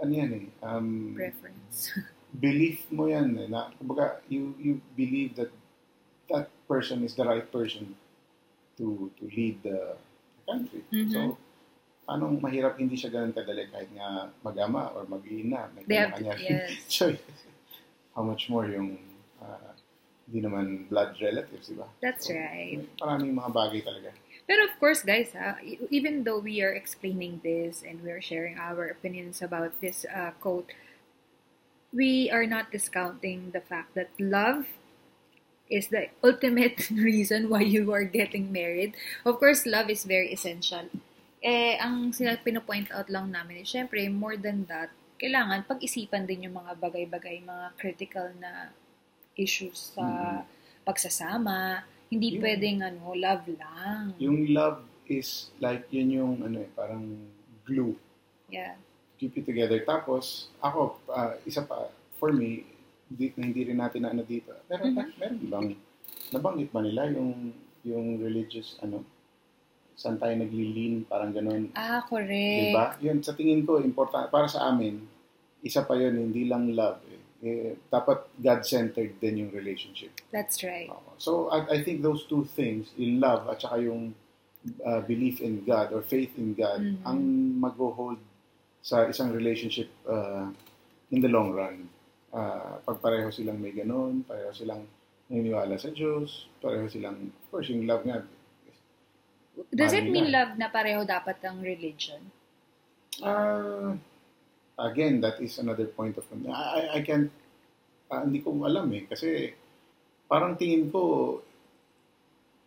ano 0.00 0.10
yan 0.10 0.30
eh, 0.32 0.44
um, 0.64 1.14
Preference. 1.14 1.92
belief 2.44 2.86
mo 2.90 3.06
yan 3.06 3.34
eh, 3.36 3.46
na, 3.50 3.70
kumbaga, 3.78 4.22
you, 4.28 4.54
you 4.58 4.80
believe 4.94 5.34
that 5.36 5.50
that 6.30 6.46
person 6.70 7.02
is 7.02 7.14
the 7.18 7.26
right 7.26 7.50
person 7.50 7.94
to 8.78 9.10
to 9.18 9.26
lead 9.34 9.58
the 9.66 9.98
country. 10.46 10.80
Mhm. 10.94 11.10
So, 11.10 11.18
anong 12.06 12.38
mahirap 12.40 12.78
hindi 12.78 12.94
siya 12.94 13.10
ganun 13.10 13.34
kadali 13.34 13.66
kahit 13.68 13.90
nga 13.92 14.30
mag-ama 14.40 14.94
or 14.94 15.04
mag-ina, 15.10 15.68
may 15.74 15.82
They 15.84 15.98
have 15.98 16.14
kanya 16.16 16.34
to- 16.34 16.42
yes. 16.42 16.70
choice. 16.88 17.22
How 18.14 18.22
much 18.22 18.46
more 18.48 18.66
yung 18.66 18.98
hindi 20.30 20.46
naman 20.46 20.86
blood 20.86 21.18
relatives, 21.18 21.74
di 21.74 21.74
ba? 21.74 21.90
That's 21.98 22.30
right. 22.30 22.78
may 22.78 23.02
Maraming 23.02 23.34
mga 23.34 23.50
bagay 23.50 23.80
talaga. 23.82 24.14
Pero 24.46 24.62
of 24.62 24.78
course, 24.78 25.02
guys, 25.02 25.34
ah, 25.34 25.58
e- 25.58 25.82
even 25.90 26.22
though 26.22 26.38
we 26.38 26.62
are 26.62 26.70
explaining 26.70 27.42
this 27.42 27.82
and 27.82 27.98
we're 28.06 28.22
sharing 28.22 28.54
our 28.54 28.86
opinions 28.86 29.42
about 29.42 29.74
this 29.82 30.06
uh, 30.06 30.30
quote, 30.38 30.70
we 31.90 32.30
are 32.30 32.46
not 32.46 32.70
discounting 32.70 33.50
the 33.50 33.58
fact 33.60 33.98
that 33.98 34.14
love 34.22 34.70
is 35.66 35.90
the 35.90 36.14
ultimate 36.22 36.90
reason 36.94 37.50
why 37.50 37.66
you 37.66 37.90
are 37.90 38.06
getting 38.06 38.54
married. 38.54 38.94
Of 39.26 39.42
course, 39.42 39.66
love 39.66 39.90
is 39.90 40.06
very 40.06 40.30
essential. 40.30 40.86
Eh, 41.42 41.74
ang 41.82 42.14
sila 42.14 42.38
pinopoint 42.38 42.94
out 42.94 43.10
lang 43.10 43.34
namin 43.34 43.66
is, 43.66 43.70
syempre, 43.70 44.06
more 44.06 44.38
than 44.38 44.70
that, 44.70 44.94
kailangan 45.18 45.66
pag-isipan 45.66 46.24
din 46.24 46.46
yung 46.46 46.56
mga 46.58 46.78
bagay-bagay, 46.78 47.42
mga 47.42 47.66
critical 47.76 48.30
na 48.38 48.72
issues 49.40 49.96
sa 49.96 50.04
pagsasama. 50.84 51.80
Hindi 52.12 52.36
Yung- 52.36 52.42
pwedeng, 52.42 52.78
ano, 52.84 53.16
love 53.16 53.46
lang. 53.56 54.12
Yung 54.20 54.52
love 54.52 54.84
is 55.08 55.48
like, 55.58 55.88
yun 55.88 56.12
yung, 56.12 56.34
ano 56.44 56.60
eh, 56.60 56.70
parang 56.70 57.02
glue. 57.64 57.96
Yeah. 58.52 58.76
Keep 59.16 59.40
it 59.40 59.44
together. 59.46 59.80
Tapos, 59.82 60.50
ako, 60.60 61.00
ah, 61.08 61.38
isa 61.42 61.64
pa, 61.64 61.88
for 62.18 62.34
me, 62.34 62.66
hindi, 63.08 63.32
hindi 63.34 63.60
rin 63.64 63.78
natin 63.78 64.04
na 64.04 64.12
ano 64.12 64.22
dito. 64.22 64.52
Pero 64.66 64.86
Mhm. 64.86 64.94
meron 65.16 65.38
bang, 65.46 65.68
nabanggit 66.30 66.70
ba 66.70 66.80
nila 66.82 67.10
yung, 67.10 67.54
yung 67.82 68.18
religious, 68.18 68.78
ano, 68.82 69.02
saan 69.94 70.16
tayo 70.16 70.32
naglilin, 70.32 71.04
parang 71.04 71.30
ganun. 71.30 71.68
Ah, 71.76 72.00
correct. 72.02 72.72
Diba? 72.72 72.86
Yun, 73.04 73.18
sa 73.20 73.36
tingin 73.36 73.62
ko, 73.62 73.78
important, 73.78 74.32
para 74.32 74.48
sa 74.48 74.72
amin, 74.72 75.04
isa 75.60 75.84
pa 75.84 75.94
yun, 75.94 76.16
hindi 76.16 76.48
lang 76.48 76.72
love. 76.72 77.04
Eh. 77.40 77.72
Dapat 77.88 78.28
God-centered 78.36 79.16
din 79.16 79.46
yung 79.46 79.50
relationship. 79.50 80.12
That's 80.28 80.60
right. 80.60 80.92
So, 81.16 81.48
I, 81.48 81.80
I 81.80 81.84
think 81.84 82.04
those 82.04 82.28
two 82.28 82.44
things, 82.44 82.92
yung 83.00 83.20
love 83.20 83.48
at 83.48 83.64
saka 83.64 83.80
yung 83.80 84.12
uh, 84.84 85.00
belief 85.00 85.40
in 85.40 85.64
God 85.64 85.88
or 85.96 86.04
faith 86.04 86.36
in 86.36 86.52
God, 86.52 86.84
Mhm. 86.84 87.00
ang 87.08 87.20
mag-hold 87.60 88.20
sa 88.84 89.08
isang 89.08 89.32
relationship 89.32 89.88
uh, 90.04 90.52
in 91.08 91.24
the 91.24 91.28
long 91.32 91.52
run. 91.52 91.88
Uh, 92.28 92.76
pag 92.84 93.00
pareho 93.00 93.32
silang 93.32 93.56
may 93.56 93.72
ganun, 93.72 94.20
pareho 94.22 94.52
silang 94.52 94.84
naniniwala 95.32 95.80
sa 95.80 95.88
Diyos, 95.90 96.48
pareho 96.60 96.86
silang, 96.92 97.32
of 97.32 97.44
course, 97.48 97.72
yung 97.72 97.88
love 97.88 98.04
nga. 98.04 98.20
Does 99.72 99.92
it 99.92 100.08
mean 100.08 100.28
nila. 100.28 100.44
love 100.44 100.52
na 100.56 100.68
pareho 100.68 101.04
dapat 101.04 101.40
ang 101.44 101.60
religion? 101.60 102.20
Uh, 103.20 103.96
again, 104.80 105.20
that 105.20 105.40
is 105.40 105.58
another 105.58 105.86
point 105.86 106.16
of 106.16 106.24
I, 106.48 106.48
I, 106.48 106.82
I 106.96 107.00
can't, 107.02 107.30
ah, 108.10 108.24
hindi 108.24 108.40
ko 108.40 108.56
alam 108.64 108.88
eh. 108.96 109.04
Kasi 109.04 109.52
parang 110.28 110.56
tingin 110.56 110.88
ko, 110.90 111.42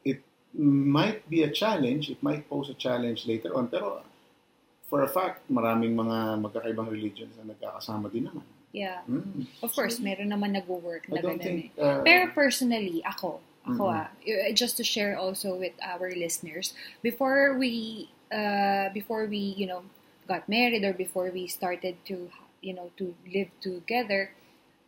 it 0.06 0.22
might 0.58 1.26
be 1.30 1.44
a 1.44 1.52
challenge, 1.52 2.10
it 2.10 2.22
might 2.22 2.48
pose 2.50 2.70
a 2.70 2.78
challenge 2.78 3.26
later 3.26 3.56
on. 3.56 3.68
Pero 3.68 4.04
for 4.86 5.02
a 5.02 5.10
fact, 5.10 5.42
maraming 5.50 5.98
mga 5.98 6.38
magkakaibang 6.44 6.92
religions 6.92 7.34
na 7.42 7.50
nagkakasama 7.50 8.12
din 8.14 8.30
naman. 8.30 8.46
Yeah. 8.74 9.02
Mm. 9.10 9.46
Of 9.62 9.74
course, 9.74 10.02
meron 10.02 10.30
naman 10.34 10.54
nag-work 10.54 11.06
na 11.10 11.22
ganun 11.22 11.42
eh. 11.42 11.46
think, 11.46 11.62
uh, 11.78 12.02
Pero 12.02 12.30
personally, 12.34 13.02
ako, 13.06 13.42
ako 13.66 13.84
Mhm. 13.90 13.98
ah, 14.02 14.10
y- 14.26 14.54
just 14.54 14.78
to 14.78 14.86
share 14.86 15.14
also 15.18 15.54
with 15.58 15.74
our 15.82 16.10
listeners, 16.14 16.74
before 17.06 17.54
we, 17.58 18.06
uh, 18.34 18.90
before 18.94 19.30
we, 19.30 19.54
you 19.58 19.66
know, 19.70 19.86
got 20.28 20.48
married 20.48 20.84
or 20.84 20.94
before 20.94 21.30
we 21.32 21.48
started 21.48 21.98
to, 22.06 22.30
you 22.62 22.74
know, 22.74 22.92
to 22.98 23.14
live 23.28 23.50
together, 23.60 24.32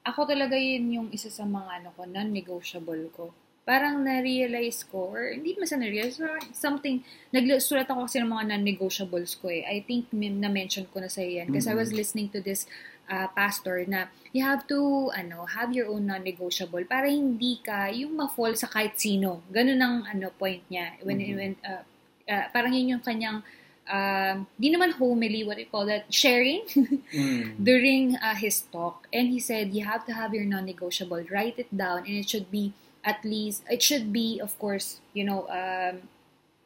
ako 0.06 0.30
talaga 0.30 0.54
yun 0.54 0.92
yung 0.94 1.08
isa 1.10 1.34
sa 1.34 1.44
mga 1.44 1.82
ano 1.82 1.90
ko, 1.98 2.06
non-negotiable 2.06 3.10
ko. 3.16 3.26
Parang 3.66 4.06
na-realize 4.06 4.86
ko, 4.86 5.10
or 5.10 5.34
hindi 5.34 5.58
sa 5.66 5.82
na-realize, 5.82 6.22
something, 6.54 7.02
nagsulat 7.34 7.90
ako 7.90 8.06
kasi 8.06 8.22
ng 8.22 8.30
mga 8.30 8.46
non-negotiables 8.54 9.42
ko 9.42 9.50
eh. 9.50 9.66
I 9.66 9.82
think 9.82 10.14
na-mention 10.14 10.86
ko 10.94 11.02
na 11.02 11.10
sa 11.10 11.26
yan 11.26 11.50
kasi 11.50 11.74
I 11.74 11.78
was 11.78 11.90
Mhm. 11.90 11.98
listening 11.98 12.30
to 12.30 12.46
this 12.46 12.70
uh, 13.10 13.26
pastor 13.34 13.82
na 13.90 14.10
you 14.34 14.46
have 14.46 14.66
to 14.70 15.10
ano 15.18 15.50
have 15.50 15.74
your 15.74 15.90
own 15.90 16.06
non-negotiable 16.06 16.86
para 16.86 17.10
hindi 17.10 17.58
ka 17.62 17.90
yung 17.90 18.14
ma-fall 18.14 18.54
sa 18.54 18.70
kahit 18.70 19.02
sino. 19.02 19.42
Ganun 19.50 19.82
ang 19.82 19.96
ano 20.06 20.30
point 20.38 20.62
niya 20.70 21.02
when 21.02 21.18
Mhm. 21.18 21.34
when 21.34 21.54
uh, 21.66 21.82
uh, 22.30 22.46
parang 22.54 22.70
yun 22.74 22.98
yung 22.98 23.04
kanyang 23.06 23.42
um, 23.90 24.48
di 24.60 24.74
naman 24.74 24.94
homily 24.98 25.44
what 25.44 25.58
do 25.58 25.64
you 25.64 25.72
call 25.72 25.86
that 25.86 26.10
sharing 26.10 26.62
mm. 27.14 27.54
during 27.62 28.16
uh, 28.18 28.36
his 28.36 28.66
talk 28.74 29.08
and 29.14 29.30
he 29.30 29.40
said 29.40 29.74
you 29.74 29.86
have 29.86 30.06
to 30.06 30.14
have 30.14 30.34
your 30.34 30.46
non-negotiable 30.46 31.22
write 31.30 31.58
it 31.58 31.70
down 31.76 32.06
and 32.06 32.16
it 32.18 32.30
should 32.30 32.50
be 32.50 32.74
at 33.06 33.22
least 33.24 33.64
it 33.70 33.82
should 33.82 34.12
be 34.12 34.40
of 34.42 34.58
course 34.58 35.00
you 35.14 35.24
know 35.24 35.46
um, 35.50 36.02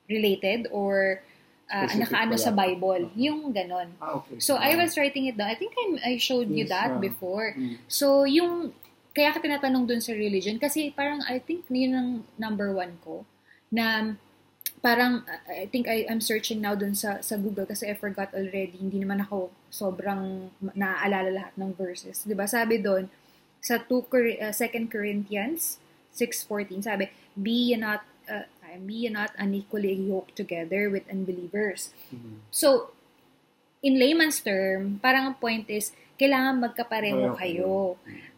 related 0.09 0.67
or 0.71 1.21
uh, 1.69 1.87
nakaano 1.93 2.35
sa 2.39 2.51
Bible 2.51 3.11
yung 3.13 3.53
ganon 3.53 3.93
Ah, 4.01 4.19
okay. 4.19 4.39
So 4.41 4.57
I 4.57 4.75
was 4.75 4.97
writing 4.97 5.29
it 5.29 5.37
down. 5.37 5.53
I 5.53 5.57
think 5.59 5.73
I, 5.77 6.15
I 6.15 6.17
showed 6.17 6.49
you 6.49 6.65
Yes, 6.65 6.73
that 6.73 6.97
ah. 6.97 6.99
before. 6.99 7.53
Mm. 7.53 7.77
So 7.85 8.25
yung 8.25 8.73
kaya 9.13 9.33
ka 9.33 9.39
tinatanong 9.41 9.85
dun 9.85 10.01
sa 10.01 10.13
religion 10.13 10.57
kasi 10.57 10.93
parang 10.93 11.21
I 11.29 11.41
think 11.41 11.69
yun 11.69 11.93
ang 11.93 12.09
number 12.37 12.73
one 12.73 12.97
ko 13.05 13.25
na 13.69 14.17
parang 14.79 15.27
I 15.47 15.67
think 15.67 15.87
I 15.87 16.07
I'm 16.07 16.23
searching 16.23 16.63
now 16.63 16.75
dun 16.75 16.95
sa 16.95 17.19
sa 17.19 17.35
Google 17.35 17.67
kasi 17.67 17.87
I 17.91 17.95
forgot 17.95 18.31
already. 18.31 18.79
Hindi 18.79 19.03
naman 19.03 19.23
ako 19.23 19.51
sobrang 19.71 20.51
naaalala 20.75 21.29
lahat 21.31 21.53
ng 21.59 21.75
verses. 21.75 22.23
'Di 22.23 22.35
ba? 22.35 22.47
Sabi 22.47 22.79
doon 22.79 23.11
sa 23.59 23.79
2 23.79 24.07
Cor- 24.07 24.39
uh, 24.39 24.55
2 24.55 24.87
Corinthians 24.87 25.77
6:14 26.15 26.83
sabi, 26.83 27.11
"Be 27.35 27.75
ye 27.75 27.77
not 27.77 28.03
uh, 28.31 28.47
be 28.83 29.07
ye 29.07 29.09
not 29.11 29.35
unequally 29.35 29.95
yoked 29.95 30.39
together 30.39 30.87
with 30.87 31.03
unbelievers." 31.11 31.91
Mm. 32.11 32.43
So, 32.51 32.95
in 33.83 33.99
layman's 33.99 34.39
term, 34.43 34.99
parang 34.99 35.31
ang 35.31 35.37
point 35.39 35.67
is, 35.71 35.91
kailangan 36.19 36.59
magkapareho 36.59 37.31
Pareho 37.31 37.39
kayo 37.39 37.75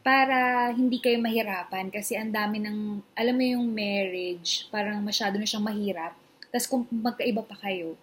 para 0.01 0.69
hindi 0.73 0.97
kayo 0.97 1.17
mahirapan 1.21 1.89
kasi 1.93 2.17
ang 2.17 2.33
dami 2.33 2.61
ng, 2.61 3.01
alam 3.13 3.35
mo 3.37 3.45
yung 3.45 3.69
marriage, 3.69 4.65
parang 4.73 5.01
masyado 5.01 5.37
na 5.37 5.45
siyang 5.45 5.65
mahirap. 5.65 6.13
Tapos 6.51 6.67
kung 6.67 6.83
magkaiba 6.91 7.41
pa 7.41 7.55
kayo, 7.57 7.95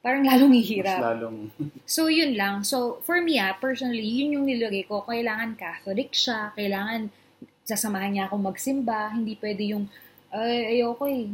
parang 0.00 0.24
lalong 0.24 0.52
Mas 0.52 0.60
hihirap. 0.64 1.00
lalong, 1.00 1.36
So, 1.88 2.08
yun 2.08 2.32
lang. 2.36 2.64
So, 2.64 3.00
for 3.04 3.20
me, 3.20 3.36
ah, 3.38 3.54
personally, 3.56 4.04
yun 4.04 4.40
yung 4.40 4.46
nilagay 4.48 4.88
ko. 4.88 5.04
Kailangan 5.04 5.56
Catholic 5.56 6.12
siya. 6.12 6.52
Kailangan 6.56 7.12
sasamahan 7.64 8.10
niya 8.12 8.24
akong 8.28 8.44
magsimba. 8.44 9.12
Hindi 9.12 9.36
pwede 9.40 9.62
yung, 9.76 9.84
ay, 10.32 10.80
ayoko 10.80 11.04
eh. 11.08 11.28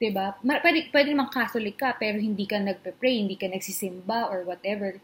'Di 0.00 0.10
ba? 0.16 0.32
Ma- 0.40 0.62
Pwede, 0.64 0.88
pwede 0.90 1.12
naman 1.12 1.28
Catholic 1.28 1.76
ka, 1.76 1.92
pero 2.00 2.16
hindi 2.16 2.48
ka 2.48 2.56
nagpe-pray, 2.56 3.20
hindi 3.20 3.36
ka 3.36 3.46
nagsisimba 3.52 4.32
or 4.32 4.48
whatever. 4.48 4.96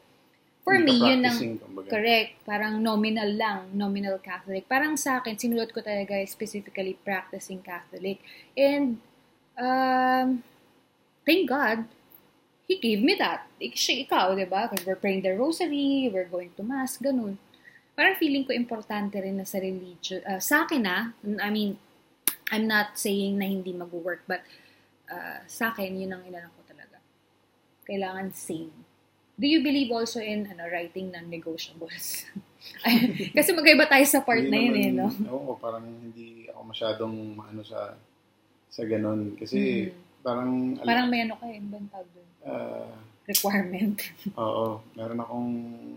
For 0.65 0.81
hindi 0.81 0.99
me, 0.99 1.05
yun 1.05 1.21
ang 1.23 1.39
kumbaga. 1.63 1.89
correct. 1.93 2.43
Parang 2.43 2.81
nominal 2.83 3.31
lang, 3.37 3.59
nominal 3.77 4.19
Catholic. 4.19 4.65
Parang 4.67 4.97
sa 4.99 5.21
akin, 5.21 5.37
sinulat 5.39 5.71
ko 5.71 5.85
talaga 5.85 6.17
specifically 6.27 6.97
practicing 7.07 7.61
Catholic. 7.63 8.19
And, 8.57 8.99
um, 9.55 10.43
thank 11.27 11.51
God, 11.51 11.85
He 12.67 12.79
gave 12.83 12.99
me 13.03 13.15
that. 13.19 13.47
Siya, 13.63 14.07
ikaw, 14.07 14.35
di 14.35 14.43
ba? 14.47 14.67
Because 14.67 14.83
we're 14.87 14.99
praying 14.99 15.23
the 15.23 15.39
rosary, 15.39 16.11
we're 16.11 16.27
going 16.27 16.51
to 16.59 16.67
mass, 16.67 16.99
ganun. 16.99 17.39
Parang 17.95 18.19
feeling 18.19 18.43
ko 18.43 18.51
importante 18.51 19.15
rin 19.23 19.39
na 19.39 19.47
sa 19.47 19.63
religion. 19.63 20.19
ah, 20.27 20.43
sa 20.43 20.67
akin 20.67 20.83
ah, 20.87 21.15
I 21.23 21.51
mean, 21.51 21.79
I'm 22.51 22.67
not 22.67 22.99
saying 22.99 23.39
na 23.39 23.47
hindi 23.47 23.71
mag-work, 23.71 24.27
but 24.27 24.43
uh, 25.11 25.43
sa 25.47 25.71
akin, 25.71 25.95
yun 25.95 26.15
ang 26.15 26.27
inano 26.27 26.51
ko 26.55 26.63
talaga. 26.67 26.99
Kailangan 27.87 28.35
same. 28.35 28.75
Do 29.37 29.47
you 29.47 29.63
believe 29.63 29.93
also 29.95 30.19
in 30.19 30.49
ano 30.51 30.67
writing 30.67 31.15
ng 31.15 31.27
negotiables? 31.31 32.27
Kasi 33.37 33.49
magkaiba 33.55 33.87
tayo 33.87 34.07
sa 34.11 34.27
part 34.27 34.43
na 34.43 34.59
yun 34.59 34.75
eh, 34.75 34.91
no? 34.91 35.07
Oo, 35.31 35.55
parang 35.55 35.87
hindi 35.87 36.51
ako 36.51 36.61
masyadong 36.67 37.15
ano 37.39 37.63
sa 37.63 37.95
sa 38.67 38.83
ganun. 38.83 39.39
Kasi 39.39 39.91
Mm. 39.93 40.06
Parang, 40.27 40.75
Parang 40.83 41.07
may 41.07 41.23
ano 41.23 41.39
ka 41.39 41.47
eh, 41.47 41.57
ibang 41.57 41.87
tawag 41.87 42.09
dun? 42.11 42.27
ah, 42.43 42.91
Requirement. 43.25 43.99
oo, 44.39 44.67
meron 44.93 45.19
akong 45.19 45.51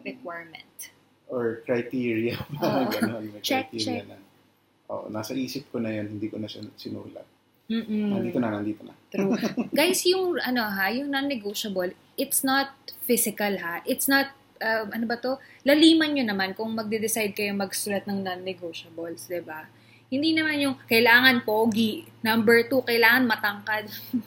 Requirement. 0.03 0.75
or 1.27 1.61
criteria. 1.63 2.37
Parang 2.57 2.85
Oo. 2.85 2.91
ganun. 2.91 3.23
May 3.27 3.41
Check, 3.41 3.69
criteria 3.69 4.01
check. 4.01 4.09
na. 4.09 4.17
Oo, 4.89 5.05
nasa 5.07 5.33
isip 5.33 5.69
ko 5.69 5.77
na 5.77 5.89
yun, 5.91 6.09
hindi 6.11 6.25
ko 6.25 6.37
na 6.37 6.45
siya 6.45 6.65
sinulat. 6.73 7.25
Mm-mm. 7.69 8.09
Nandito 8.09 8.37
na, 8.37 8.49
nandito 8.49 8.81
na. 8.81 8.97
True. 9.07 9.37
Guys, 9.77 10.01
yung 10.03 10.41
ano 10.41 10.65
ha, 10.65 10.89
yung 10.89 11.09
non-negotiable, 11.09 11.93
it's 12.15 12.41
not 12.41 12.73
physical 13.03 13.61
ha. 13.61 13.85
It's 13.85 14.09
not 14.09 14.33
um, 14.57 14.89
ano 14.89 15.05
ba 15.05 15.21
to? 15.21 15.37
Laliman 15.61 16.17
nyo 16.17 16.25
naman 16.25 16.57
kung 16.57 16.73
magde-decide 16.73 17.31
kayo 17.31 17.53
magsulat 17.53 18.09
ng 18.09 18.25
non-negotiables, 18.25 19.29
'di 19.29 19.45
ba? 19.45 19.69
Hindi 20.10 20.34
naman 20.34 20.58
yung 20.58 20.76
kailangan 20.84 21.45
pogi, 21.45 22.02
number 22.19 22.65
two, 22.65 22.82
kailangan 22.82 23.30
matangkad. 23.30 23.86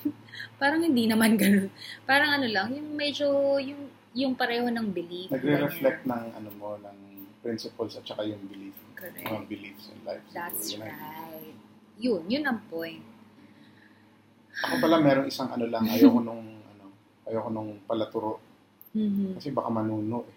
Parang 0.62 0.78
hindi 0.78 1.10
naman 1.10 1.34
ganun. 1.34 1.74
Parang 2.06 2.38
ano 2.38 2.46
lang, 2.46 2.70
yung 2.70 2.94
medyo 2.94 3.26
yung 3.58 3.90
yung 4.12 4.32
pareho 4.32 4.68
ng 4.68 4.88
belief. 4.88 5.26
Nagre-reflect 5.28 6.06
ng 6.06 6.24
ano 6.32 6.48
mo, 6.54 6.78
ng 6.78 6.98
principles 7.40 7.98
at 7.98 8.04
saka 8.04 8.22
yung 8.22 8.38
belief. 8.46 8.76
Correct. 8.94 9.26
Mga 9.26 9.44
beliefs 9.48 9.90
in 9.90 9.98
life. 10.04 10.22
That's 10.30 10.70
yun 10.70 10.84
ang- 10.84 10.94
right. 10.94 11.54
Yun, 11.98 12.22
yun 12.28 12.44
ang 12.44 12.62
point. 12.68 13.02
Ako 14.62 14.74
pala 14.78 15.02
merong 15.02 15.26
isang 15.26 15.50
ano 15.50 15.66
lang, 15.66 15.82
ayoko 15.84 16.20
nung 16.20 16.44
ano, 16.62 16.84
ayoko 17.26 17.48
nung 17.50 17.82
palaturo 17.82 18.38
Mhm. 18.92 19.34
kasi 19.34 19.50
baka 19.50 19.66
manuno 19.66 20.22
eh. 20.22 20.34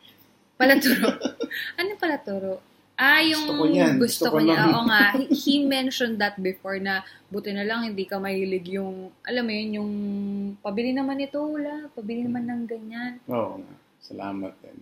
Palaturo. 0.55 1.05
ano 1.79 1.91
palaturo? 1.95 2.51
Ah, 2.95 3.19
yung 3.19 3.43
Gusto 3.43 3.59
ko 3.59 3.63
yan. 3.67 3.93
gusto 3.95 3.99
Gusto 3.99 4.25
ko 4.25 4.37
ko 4.39 4.39
niya. 4.39 4.59
Oo 4.71 4.83
nga. 4.87 5.03
He- 5.27 5.67
mentioned 5.67 6.15
that 6.15 6.39
before 6.39 6.79
na 6.79 7.01
buti 7.27 7.51
na 7.51 7.67
lang 7.67 7.83
hindi 7.83 8.07
ka 8.07 8.15
mahilig 8.17 8.71
yung, 8.71 9.11
alam 9.21 9.43
mo 9.43 9.51
yun, 9.51 9.69
yung 9.75 9.91
pabili 10.59 10.95
naman 10.95 11.19
ito, 11.19 11.35
wala. 11.37 11.91
Pabili 11.91 12.23
naman 12.23 12.47
ng 12.47 12.63
ganyan. 12.63 13.19
Oo 13.27 13.59
nga. 13.59 13.75
Salamat 13.99 14.55
din. 14.63 14.79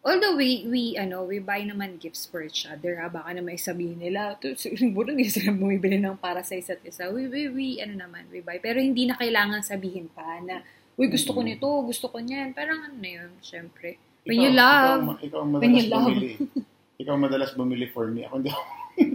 Although 0.00 0.32
we, 0.32 0.64
we, 0.64 0.96
ano, 0.96 1.24
we 1.24 1.40
buy 1.40 1.60
naman 1.60 1.96
gifts 1.96 2.24
for 2.24 2.40
each 2.40 2.64
other, 2.64 2.96
ha? 2.96 3.08
Baka 3.08 3.32
naman 3.32 3.56
sabihin 3.56 4.00
nila, 4.00 4.36
"To- 4.36 4.56
siguro 4.56 5.08
hindi 5.12 5.28
sila 5.28 5.52
bumibili 5.52 5.96
ng 5.96 6.16
para 6.16 6.40
sa 6.40 6.56
isa't 6.56 6.80
isa. 6.82 7.08
We, 7.08 7.28
we, 7.28 7.42
we, 7.48 7.66
ano 7.78 7.96
naman, 7.98 8.28
we 8.28 8.40
buy. 8.40 8.56
Pero 8.58 8.80
hindi 8.80 9.04
na 9.04 9.16
kailangan 9.16 9.60
sabihin 9.60 10.08
pa 10.08 10.40
na, 10.40 10.60
uy, 10.96 11.08
gusto 11.08 11.32
ko 11.32 11.40
Mm. 11.40 11.46
nito, 11.46 11.68
gusto 11.84 12.08
ko 12.08 12.16
niyan. 12.16 12.52
Parang 12.52 12.80
ano 12.82 12.96
na 12.96 13.10
yun, 13.16 13.32
syempre. 13.40 13.96
When 14.24 14.36
Ikaw- 14.36 14.44
you 14.44 14.52
love, 14.52 15.00
Ikaw, 15.00 15.24
ikaw 15.24 15.40
when 15.56 15.72
you 15.72 15.86
love. 15.88 16.16
ikaw 17.00 17.16
madalas 17.16 17.56
bumili 17.56 17.88
for 17.88 18.06
me. 18.06 18.28
Ako 18.28 18.34
hindi 18.38 18.52
ako. 18.52 18.62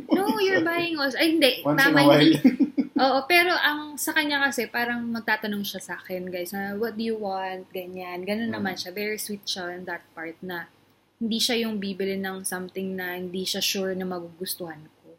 No, 0.09 0.41
you're 0.41 0.65
buying 0.65 0.97
also. 0.97 1.13
Ay, 1.15 1.37
hindi. 1.37 1.61
Once 1.61 1.77
tama, 1.77 2.01
in 2.01 2.01
a 2.01 2.09
while. 2.09 2.33
Oo, 3.05 3.17
pero 3.27 3.51
ang 3.53 3.99
sa 3.99 4.15
kanya 4.15 4.41
kasi, 4.41 4.65
parang 4.65 5.03
magtatanong 5.11 5.61
siya 5.61 5.81
sa 5.83 5.93
akin, 5.99 6.31
guys, 6.31 6.55
na 6.55 6.73
what 6.73 6.95
do 6.95 7.03
you 7.03 7.19
want, 7.19 7.67
ganyan. 7.69 8.23
Ganun 8.23 8.49
Mm. 8.49 8.55
naman 8.55 8.73
siya. 8.73 8.89
Very 8.89 9.19
sweet 9.19 9.43
siya 9.43 9.75
in 9.75 9.83
that 9.85 10.01
part 10.15 10.39
na 10.41 10.71
hindi 11.19 11.37
siya 11.37 11.67
yung 11.67 11.77
bibili 11.77 12.15
ng 12.17 12.41
something 12.43 12.95
na 12.95 13.19
hindi 13.19 13.43
siya 13.43 13.59
sure 13.61 13.93
na 13.93 14.07
magugustuhan 14.07 14.79
ko. 14.99 15.13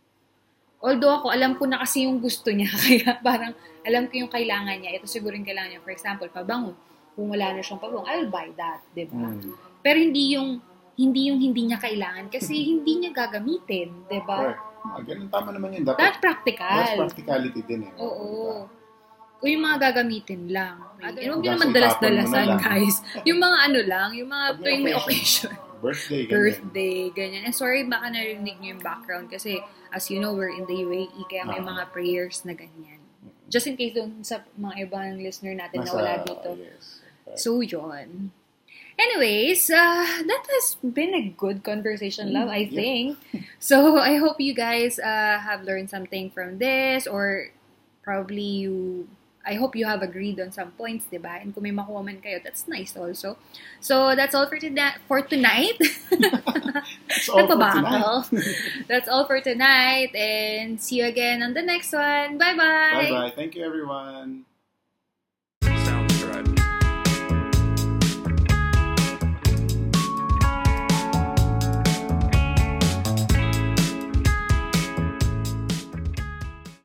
Although 0.82 1.20
ako, 1.20 1.26
alam 1.30 1.54
ko 1.54 1.68
na 1.68 1.78
kasi 1.78 2.08
yung 2.08 2.18
gusto 2.18 2.48
niya. 2.50 2.72
Kaya 2.82 3.20
parang, 3.20 3.52
alam 3.84 4.08
ko 4.08 4.24
yung 4.24 4.32
kailangan 4.32 4.76
niya. 4.80 4.96
Ito 4.98 5.06
siguro 5.06 5.36
yung 5.36 5.46
kailangan 5.46 5.76
niya. 5.76 5.84
For 5.84 5.92
example, 5.92 6.28
pabango. 6.32 6.74
Kung 7.12 7.28
wala 7.28 7.54
na 7.54 7.60
siyang 7.60 7.80
pabango, 7.80 8.04
I'll 8.04 8.28
buy 8.28 8.50
that. 8.56 8.84
'di 8.92 9.08
ba? 9.08 9.30
Hmm. 9.30 9.56
Pero 9.80 9.96
hindi 9.96 10.36
yung 10.36 10.60
hindi 10.96 11.28
yung 11.28 11.38
hindi 11.38 11.68
niya 11.68 11.76
kailangan 11.76 12.26
kasi 12.28 12.56
hindi 12.56 12.92
niya 12.98 13.12
gagamitin, 13.12 14.08
'di 14.08 14.20
ba? 14.24 14.38
Correct. 14.50 14.64
Ah, 14.86 15.00
ganun, 15.02 15.28
tama 15.28 15.50
naman 15.50 15.68
yun. 15.74 15.82
Dapat, 15.82 15.98
That's 15.98 16.18
practical. 16.18 16.76
that's 16.78 16.94
practicality 16.94 17.60
din 17.62 17.80
eh. 17.84 17.92
Oo. 17.98 18.64
Kung 19.36 19.50
yung 19.50 19.64
mga 19.66 19.78
gagamitin 19.90 20.48
lang. 20.48 20.78
At 20.96 21.12
huwag 21.12 21.42
nyo 21.42 21.52
naman 21.52 21.68
sa 21.68 21.74
dalas-dalasan, 21.74 22.46
na 22.48 22.56
guys. 22.56 22.96
Yung 23.26 23.36
mga 23.36 23.58
ano 23.66 23.80
lang, 23.84 24.08
yung 24.14 24.30
mga 24.30 24.46
tuwing 24.56 24.82
may 24.86 24.94
occasion. 24.94 25.52
Birthday, 25.76 26.24
ganyan. 26.24 26.38
Birthday, 26.40 26.96
ganyan. 27.12 27.42
And 27.44 27.52
sorry, 27.52 27.84
baka 27.84 28.08
narinig 28.08 28.56
nyo 28.56 28.68
yung 28.72 28.80
background 28.80 29.28
kasi 29.28 29.60
as 29.92 30.08
you 30.08 30.22
know, 30.22 30.32
we're 30.32 30.48
in 30.48 30.64
the 30.64 30.78
UAE, 30.80 31.20
kaya 31.28 31.44
may 31.44 31.60
Ah. 31.60 31.66
mga 31.66 31.82
prayers 31.92 32.46
na 32.48 32.56
ganyan. 32.56 33.02
Just 33.50 33.66
in 33.66 33.76
case 33.76 33.92
doon 33.92 34.22
sa 34.22 34.40
mga 34.54 34.88
ibang 34.88 35.20
listener 35.20 35.52
natin 35.52 35.82
na 35.82 35.86
Nasa- 35.86 35.98
wala 35.98 36.12
dito. 36.24 36.50
yes. 36.56 37.04
Correct. 37.26 37.38
So, 37.38 37.60
yun. 37.60 38.30
Anyways, 38.98 39.68
uh, 39.70 40.06
that 40.24 40.44
has 40.56 40.76
been 40.80 41.14
a 41.14 41.28
good 41.36 41.62
conversation, 41.62 42.32
love, 42.32 42.48
I 42.48 42.64
Mm, 42.64 42.74
think. 42.74 43.06
So, 43.60 43.98
I 44.10 44.16
hope 44.16 44.40
you 44.40 44.54
guys 44.56 44.98
uh, 44.98 45.36
have 45.38 45.64
learned 45.64 45.90
something 45.90 46.30
from 46.32 46.58
this 46.58 47.06
or 47.06 47.52
probably 48.02 48.64
you, 48.64 49.08
I 49.44 49.54
hope 49.54 49.76
you 49.76 49.84
have 49.84 50.00
agreed 50.00 50.40
on 50.40 50.50
some 50.50 50.72
points, 50.80 51.06
diba? 51.12 51.42
And 51.42 51.52
kung 51.52 51.62
may 51.62 51.76
makuha 51.76 52.00
man 52.04 52.24
kayo, 52.24 52.40
that's 52.42 52.64
nice 52.68 52.96
also. 52.96 53.36
So, 53.84 54.16
that's 54.16 54.34
all 54.34 54.48
for, 54.48 54.56
tonight. 54.58 54.96
for 55.06 55.20
tonight. 55.20 55.76
That's 57.08 57.28
all 57.28 57.46
for 57.48 57.70
tonight. 57.70 58.24
that's 58.88 59.08
all 59.08 59.24
for 59.26 59.40
tonight. 59.40 60.14
And 60.14 60.80
see 60.80 61.00
you 61.00 61.06
again 61.06 61.42
on 61.42 61.54
the 61.54 61.62
next 61.62 61.92
one. 61.92 62.38
Bye-bye! 62.38 63.08
Bye-bye. 63.08 63.32
Thank 63.36 63.54
you, 63.54 63.64
everyone. 63.64 64.44